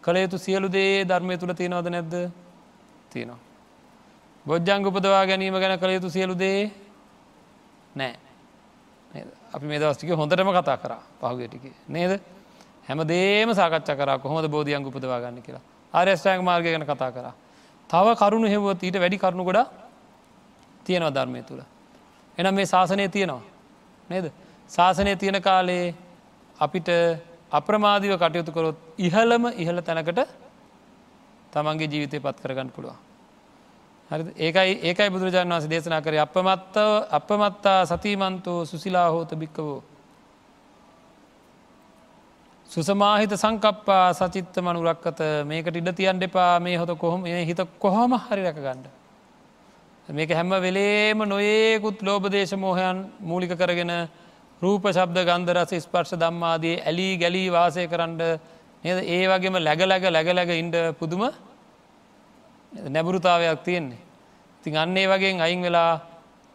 [0.01, 2.13] කළ යුතු සියලු දේ ධර්මය තුළ තියෙනවද නැද්ද
[3.09, 3.39] තියෙනවා.
[4.45, 6.71] බොජ්ජංග උපදවා ගැනීම ගැන කළ යුතු සියලු දේ
[7.95, 8.15] නෑ
[9.53, 12.19] අපි මේ දවස්ටික හොඳටම කතා කරා පහුගටික නේද
[12.87, 15.63] හැම දේම සාකච්ඡ කර කොහොමද බෝධියංග උපදවා ගන්න කියලා
[15.93, 17.27] ආර්යෂ්ටෑංග මාර්ගය ගැන කතා කර.
[17.89, 19.59] තව කරුණු හෙවුවත් ඊට වැඩි කරුණු ගොඩ
[20.85, 21.61] තියෙනවා ධර්මය තුළ.
[22.37, 23.41] එනම් මේ ශාසනය තියෙනවා.
[24.09, 24.25] නේද.
[24.69, 25.95] ශාසනය තියෙන කාලේ
[26.59, 26.89] අපිට
[27.51, 30.19] අප්‍රමාධීව කටයුතු කොරොත් ඉහළම ඉහළ තැනකට
[31.53, 32.97] තමන්ගේ ජීවිතය පත් කරගන්න පුළුවන්.
[34.11, 36.75] හරි ඒකයි ඒකයි බුදුරජාණන් වන්ස දේශනා කර අපමත්ත
[37.11, 39.83] අපමත්තා සතිමන්තෝ සුසිලා හෝත භික්කවෝ.
[42.73, 48.57] සුසමාහිත සංකප්පා සචිත්ත මනුරක්කත මේකට ඉඩ තියන් දෙපා මේ හොත කොහොම හිත කොහොම හරි රැක
[48.57, 48.87] ගණ්ඩ.
[50.09, 53.91] මේක හැම වෙලේම නොඒකුත් ලෝබදේශ මෝහයන් මූලික කරගෙන
[54.61, 58.15] රූප ශබ්ද ගන්දරස ස්පර්ශ දම්මාදී ඇලී ගැලී වාසය කරන්න
[58.83, 61.29] නද ඒ වගේම läගලැග läගලැග ඉන්ඩ පුදුම
[62.87, 64.01] නැබුරුතාවයක් තියෙන්නේ.
[64.63, 66.01] තින් අන්නේ වගේ අයින් වෙලා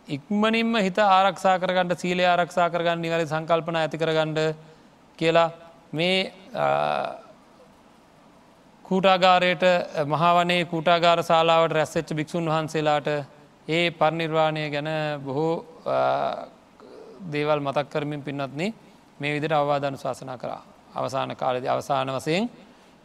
[0.08, 4.38] ඉක්මනින්ම හිත ආරක්ෂා කරගන්නට සීලය ආරක්ෂා කරගන්න නිවැරි සංකල්පන ඇති කරගන්නඩ
[5.18, 6.18] කියලා මේ
[8.84, 9.64] කූටාගාරයට
[10.06, 13.08] මහාවනේ කූටාගාර ශලාවට රැස්සච්ච භික්‍ෂූන් වහන්සේලාට
[13.68, 14.88] ඒ පරනිර්වාණය ගැන
[15.20, 15.54] බොහෝ
[17.26, 18.62] දේවල් මතක් කරමින් පින්නත්න
[19.20, 20.62] මේ විදිට අවවාධනු ශාසනා කරා
[20.94, 22.50] අවසාන කාලද අවසාන වසයෙන්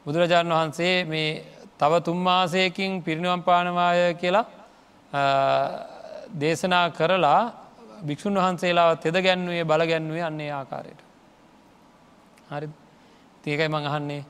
[0.05, 1.29] බුදුරජාණන් වහන්සේ මේ
[1.77, 4.45] තව තුම්මාසයකින් පිරිනිවම් පානවාය කියලා
[6.35, 7.41] දේශනා කරලා
[8.03, 11.02] භික්‍ෂූන් වහන්සේලා තෙද ගැන්වේ බල ගැන්වේ අන්නේ ආකාරයට.
[12.53, 12.69] හරි.
[13.43, 14.23] තියකයි මං අහන්නේ.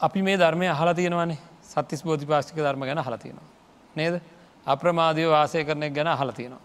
[0.00, 1.38] අපි මේ ධර්මය අහලා තියෙනවනේ.
[1.64, 3.48] සත්තිස් බෝධි පාෂික ධර්ම ගැන හලතියෙනවා.
[3.96, 4.14] නේද?
[4.66, 6.62] අප්‍රමාදය වාසය කරනෙක් ගැන හලතියෙනවා.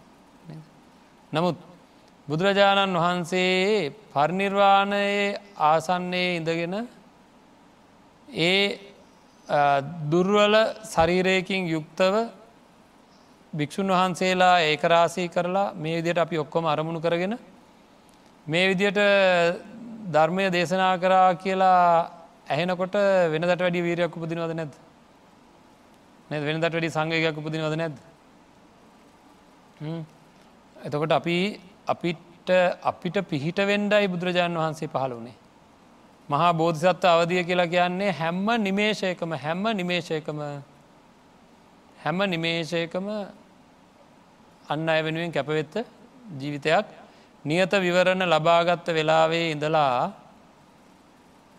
[1.32, 1.56] නමුත්
[2.28, 6.74] බුදුරජාණන් වහන්සේ පරිනිර්වාණයේ ආසන්නේ ඉඳගෙන
[8.28, 8.78] ඒ
[10.10, 10.54] දුර්වල
[10.84, 12.14] ශරීරයකින් යුක්තව
[13.52, 17.34] භික්‍ෂූන් වහන්සේලා ඒකරාසී කරලා මේ විදියට අපි ඔක්කොම අරමුණු කරගෙන
[18.46, 18.98] මේ විදියට
[20.08, 22.10] ධර්මය දේශනා කරා කියලා
[22.48, 22.94] ඇහෙනකොට
[23.32, 24.72] වෙනදට වැඩි වීරයක් උපදිනවද නැද?
[26.30, 27.96] නැ වෙනදට වැඩි සංගයක් උපදිනවද නැද
[30.76, 31.36] එතකොට අපි
[31.86, 32.50] අපිට
[32.82, 35.36] අපිට පිහිට වෙන්ඩයි බුදුරජාණන් වහන්සේ පහළ වනේ
[36.28, 40.40] මහා බෝධිසත්ව අවදිය කියලා කියන්නේ හැම්ම නිමේශයකම හැම්ම නිමේශයකම
[41.98, 43.06] හැම නිමේශයකම
[44.68, 45.74] අන්න අය වෙනුවෙන් කැපවෙත්ත
[46.40, 46.86] ජීවිතයක්
[47.44, 50.12] නියත විවරණ ලබාගත්ත වෙලාවේ ඉඳලා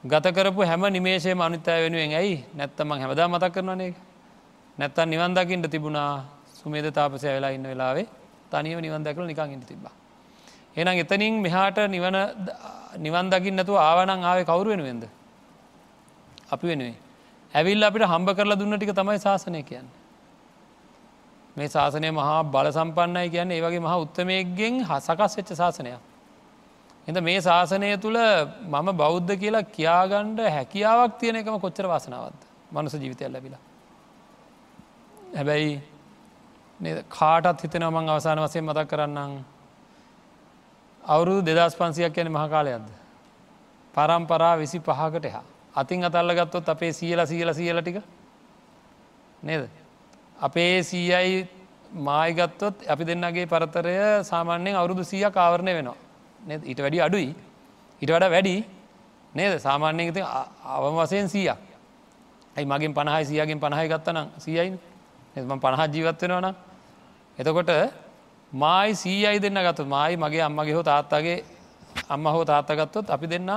[0.03, 3.93] ගතකරපු හැම නිමේශය මනුත්තය වෙනුවෙන් ඇයි නැත්තම හැමදා මතක් කරනවානේ
[4.77, 8.07] නැත්තන් නිවන් දකිින්ට තිබුණා සුමේද තාපසය වෙලා ඉන්න වෙලාවේ
[8.51, 9.91] තනිව නිවන් දැකල නිකං ඉට තිබා.
[10.75, 12.15] එනම් එතනින් මෙහාට නිවන
[12.97, 15.03] නිවන් දකිින් නැතුව ආවනං ආවේ කවරු වෙනුවෙන්ද.
[16.49, 16.97] අපි වෙනුවේ.
[17.53, 19.87] ඇවිල් අපිට හම්බ කරලා දුන්න ටික තමයි ශාසනය කියන්න.
[21.59, 25.99] මේ ශාසනය මහා බල සම්පන්නයි කියන්න ඒවගේ මහා උත්තමයක්ගෙන් හසකස් වෙච්ච ශාසනයක්.
[27.07, 28.19] එද මේ ශාසනය තුළ
[28.65, 32.41] මම බෞද්ධ කියලා කියාගණ්ඩ හැකියාවක් තියෙන එකම කොච්චර වාසනාවත්ද
[32.71, 33.63] මනුස ජීවිතය ලැබිලා.
[35.35, 35.71] හැබැයි
[37.09, 39.33] කාටත් හිතනව මං අවසාන වසයෙන් මතක් කරන්නම්
[41.03, 42.87] අවුරුදු දෙදස් පන්සියක් යන මහකාලයක්ද.
[43.93, 45.43] පරම්පරා විසි පහකට එහා.
[45.75, 48.01] අතින් අතල්ල ගත්තොත් අපේ සියල සියල සියල ටික
[49.43, 49.78] නේද.
[50.39, 51.47] අපේ සීයයි
[51.91, 55.97] මායිගත්තොත් අපි දෙන්නගේ පරතරය සාමාන්‍යයෙන් අවුරුදු සිය කාවරණය වෙනවා.
[56.63, 57.35] ඊට වැඩි අඩුයි.
[58.01, 58.55] ඉට වඩ වැඩි.
[59.33, 59.59] නේද?
[59.59, 60.21] සාමාන්‍යයෙන් ති
[60.65, 61.69] අවම වසයෙන් සීයක්.
[62.55, 64.73] ඇයි මගින් පණහයි සියගෙන් පණහයි ගත්තනම් සියයින්
[65.35, 66.55] එම පණහත් ජීවත් වෙනවනම්
[67.37, 67.71] එතකොට
[68.51, 71.37] මායි සීයයි දෙන්න ගත්තු මයි මගේ අම්මගේ හෝ තාත්තාගේ
[72.09, 73.49] අම්ම හෝ තාත්තගත්තොත් අපි දෙන්න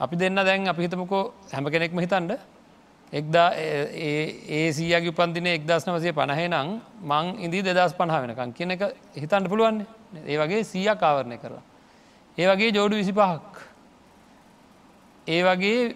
[0.00, 1.22] අපි දෙන්න දැන් අපි හිතමකෝ
[1.52, 2.32] හැම කෙනෙක්ම හිතන්ඩ
[3.12, 6.68] එක්දා ඒ සීයගේ උපන්දින එක්දස් නවසය පණහේ නං
[7.02, 8.82] මං ඉදී දෙදස් පණහා වෙනකං කියන එක
[9.14, 9.86] හිතන්ට පුළුවන්
[10.26, 11.64] ඒ වගේ සීය කාවරණය කරලා.
[12.38, 13.54] ඒ වගේ ජෝඩු විසි පහක්.
[15.26, 15.94] ඒ වගේ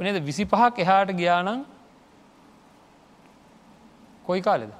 [0.00, 1.64] නද විසි පහක් එහාට ගියානං
[4.24, 4.72] කොයි කාලෙද.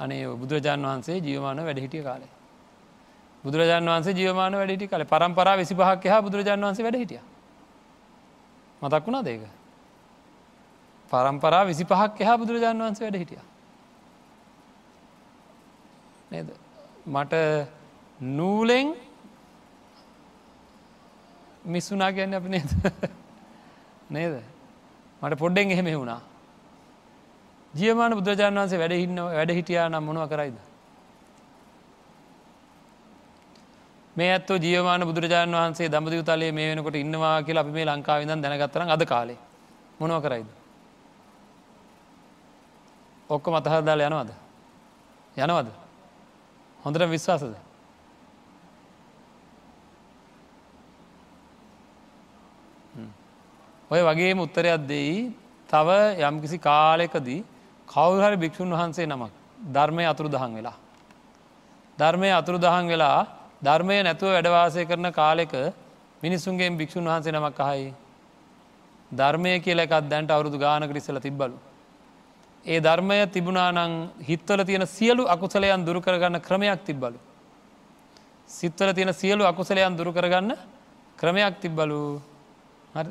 [0.00, 2.32] අනේ බුදුරජාන් වහන්සේ ජීවමාන වැඩහිටිය කාලේ.
[3.44, 7.20] බුදුරජාන් වන්සේ ජීවමාන වැඩිටි කල පරම්පරා විසි පහක් හා බුදුරජාන් වන්සේ වැඩහිටිය.
[8.82, 9.42] මතක් වුණා දේක.
[11.10, 13.42] පරම්පරා විසි පහක් එහා බුදුරජාන් වන්සේ වැඩ හිටිය.
[16.30, 16.48] නේද
[17.08, 17.34] මට
[18.20, 18.94] නූලෙන්
[21.66, 22.70] මිස්සුනා කියන්න අපි නේද
[24.10, 24.34] නේද
[25.22, 26.20] මට පොඩ්ඩෙන් එහෙම වුණා
[27.74, 30.56] ජියමාන බුදුරජාණන් වන්සේ වැඩහින්න වැඩ හිටියා නම් මොනව කරයිද.
[34.18, 38.90] මේ ඇත්ව ජියමාන බුදුරජාණන් වහන්සේ දමදි තලේ මේ වෙනකොට ඉන්නවා කියලා අපි මේ ලංකාවිදන් දැනගත්තරන
[38.90, 39.38] අද කාලේ
[40.00, 40.48] මොනව කරයිද.
[43.30, 44.30] ඔක්ක මතහදාල යනවද.
[45.36, 45.68] යනවද.
[46.78, 47.54] හොඳට විශ්වාසද.
[53.90, 55.32] ඔය වගේම උත්තරයක් දෙයි
[55.68, 55.88] තව
[56.20, 57.40] යම්කිසි කාලෙකදී
[57.88, 59.32] කවුහරි භික්‍ෂූන් වහන්සේ නමක්
[59.72, 60.76] ධර්මය අතුරු දහන් වෙලා.
[61.98, 65.52] ධර්මය අතුරු දහන් වෙලා ධර්මය නැතුව වැඩවාසය කරන කාලෙක
[66.22, 67.94] මිනිස්සුන්ගේ භික්‍ෂූන් වහන්සේ නමක් අහයි.
[69.10, 71.56] ධර්මය කියල එකත් දැන්ට අවුරුදු ගානකට ඉස්සල තිබ්බලු.
[72.64, 77.18] ඒ ධර්මය තිබුණානං හිත්වල තියෙන සියලු අකුසලයන් දුරු කරගන්න ක්‍රමයක් තිබ්බලු.
[78.48, 80.56] සිත්වල තියෙන සියලු අකුසලයන් දුරු කරගන්න
[81.18, 82.20] ක්‍රමයක් තිබ්බලු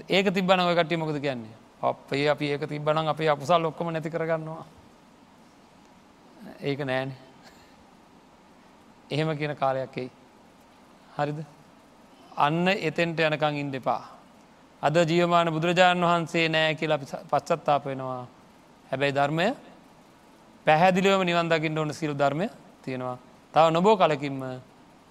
[0.09, 4.65] ඒක තිබ්බන ඔය කටිය මොකද කියන්නේ අපේ අපි ඒක තිබ්බනම් අපේ අකුසල් ඔක්කොම නැති කරගන්නවා
[6.61, 7.13] ඒක නෑන
[9.11, 10.09] එහෙම කියන කාලයක්කෙයි
[11.17, 11.39] හරිද?
[12.37, 14.17] අන්න එතෙන්ට යනකං ඉන් දෙපා
[14.83, 18.27] අද ජීවමාන බුදුරජාණන් වහන්සේ නෑ කියලා පශ්චත්තාප වෙනවා.
[18.91, 19.47] හැබැයි ධර්මය
[20.65, 22.49] පැහැදිලිවම නිවන් දකිින් ඕන සිරු ධර්මය
[22.83, 23.17] තියෙනවා.
[23.53, 24.39] තව නොබෝ කලකින්ම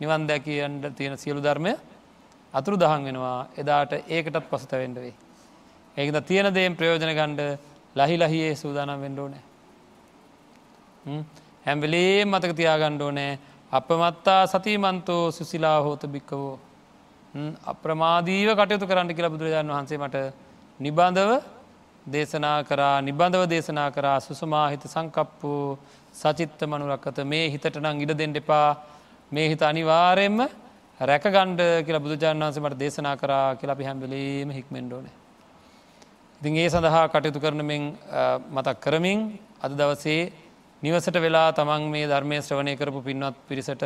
[0.00, 1.72] නිවන් දැකියන්ට තියෙන සියලු ධර්මය
[2.54, 3.48] අතුරු දහන් වෙනවා.
[3.56, 5.14] එදාට ඒකටත් පසුතවෙන්ඩ වේ.
[5.96, 7.58] ඒකද තියෙන දේම් ප්‍රයෝජන ගණ්ඩ
[7.96, 9.44] ලහි ලහියේ සූදානම් වෙන්ඩෝනෑ.
[11.66, 13.38] හැම්බලේ මතක තියාගණ්ඩෝ නෑ
[13.72, 16.58] අපමත්තා සතිමන්තෝ සුසිලා හෝත භික්කවෝ.
[17.64, 20.16] අප්‍රමාදීව කටයුතු කරන්න කියලා බුදුරජාණන් වහන්සේ මට
[20.80, 21.30] නිබන්ධව
[22.06, 25.78] දේශනා කරා නිබඳව දේශනා කරා සුසමාහිත සංකප්පු
[26.14, 28.68] සචිත්ත මනුරක්කත මේ හිතට නං ඉඩ දෙෙන්ඩ එපා
[29.32, 30.38] මේ හිත අනිවාරයෙන්ම
[31.00, 35.06] රැකගණ්ඩ කියලා බුදුජාන් වන්සේ මට දේශනා කරා කියලා අපි හැම්බලීම හික්මෙන්ඩෝන.
[36.40, 37.84] ඉතින් ඒ සඳහා කටයුතු කරනමෙන්
[38.48, 39.20] මතක් කරමින්
[39.60, 40.45] අද දවසේ
[40.82, 43.84] නිවසට වෙලා තමන් මේ ධර්මය ශ්‍රවණය කරපු පින්වත් පිරිසට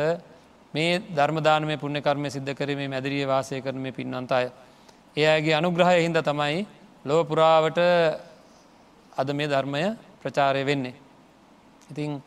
[0.73, 4.51] මේ ධර්මදානමය පුුණ්‍යකර්මය සිද්ධ කරීමේ මැදිරිය වාසය කරන මේ පින්වන්ත අය.
[5.15, 6.65] ඒ අයගේ අනුග්‍රහය හින්ද තමයි
[7.05, 7.79] ලොව පුරාවට
[9.13, 9.83] අද මේ ධර්මය
[10.21, 10.95] ප්‍රචාරය වෙන්නේ.
[11.89, 12.21] ඉතිං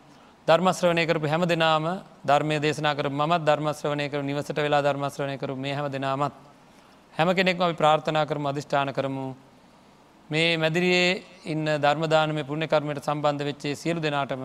[0.49, 1.85] ධර්මශ්‍රවනය කරපු හැම දෙනාම
[2.23, 6.35] ධර්මය දේශනා කර මත් ධර්මශ්‍රවනය කර නිවසට වෙලා ධර්මශ්‍රවනය කරු මේ හැම දෙනාමත්
[7.15, 9.27] හැම කෙනෙක්ම අපි ප්‍රාර්ථනා කරම අධිෂ්ඨාන කරමු
[10.31, 14.45] මේ මැදිරියේ ඉන්න ධර්මදානම පුුණ්‍යකර්මයට සම්බන්ධ වෙච්චේ සියලු දෙනාටම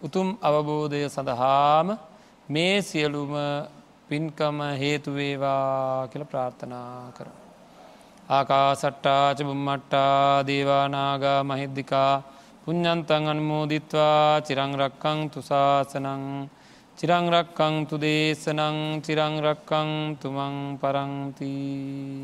[0.00, 1.88] උතුම් අවබෝධය සඳහාම
[2.48, 3.32] මේ සියලුම
[4.08, 7.28] පින්කම හේතුවේවා කියල ප්‍රාර්ථනා කර.
[8.28, 12.12] ආකා සට්ටාච බුම්මට්ටා දේවානාගා මහිද්දිකා
[12.64, 16.24] පුඤ්ඥන්තන් අන්මෝදිත්වා චිරංරක්කං තුසාසනං
[16.98, 22.18] චිරංරක්කං තු දේශනං චිරංරක්කං තුමං පරංතිී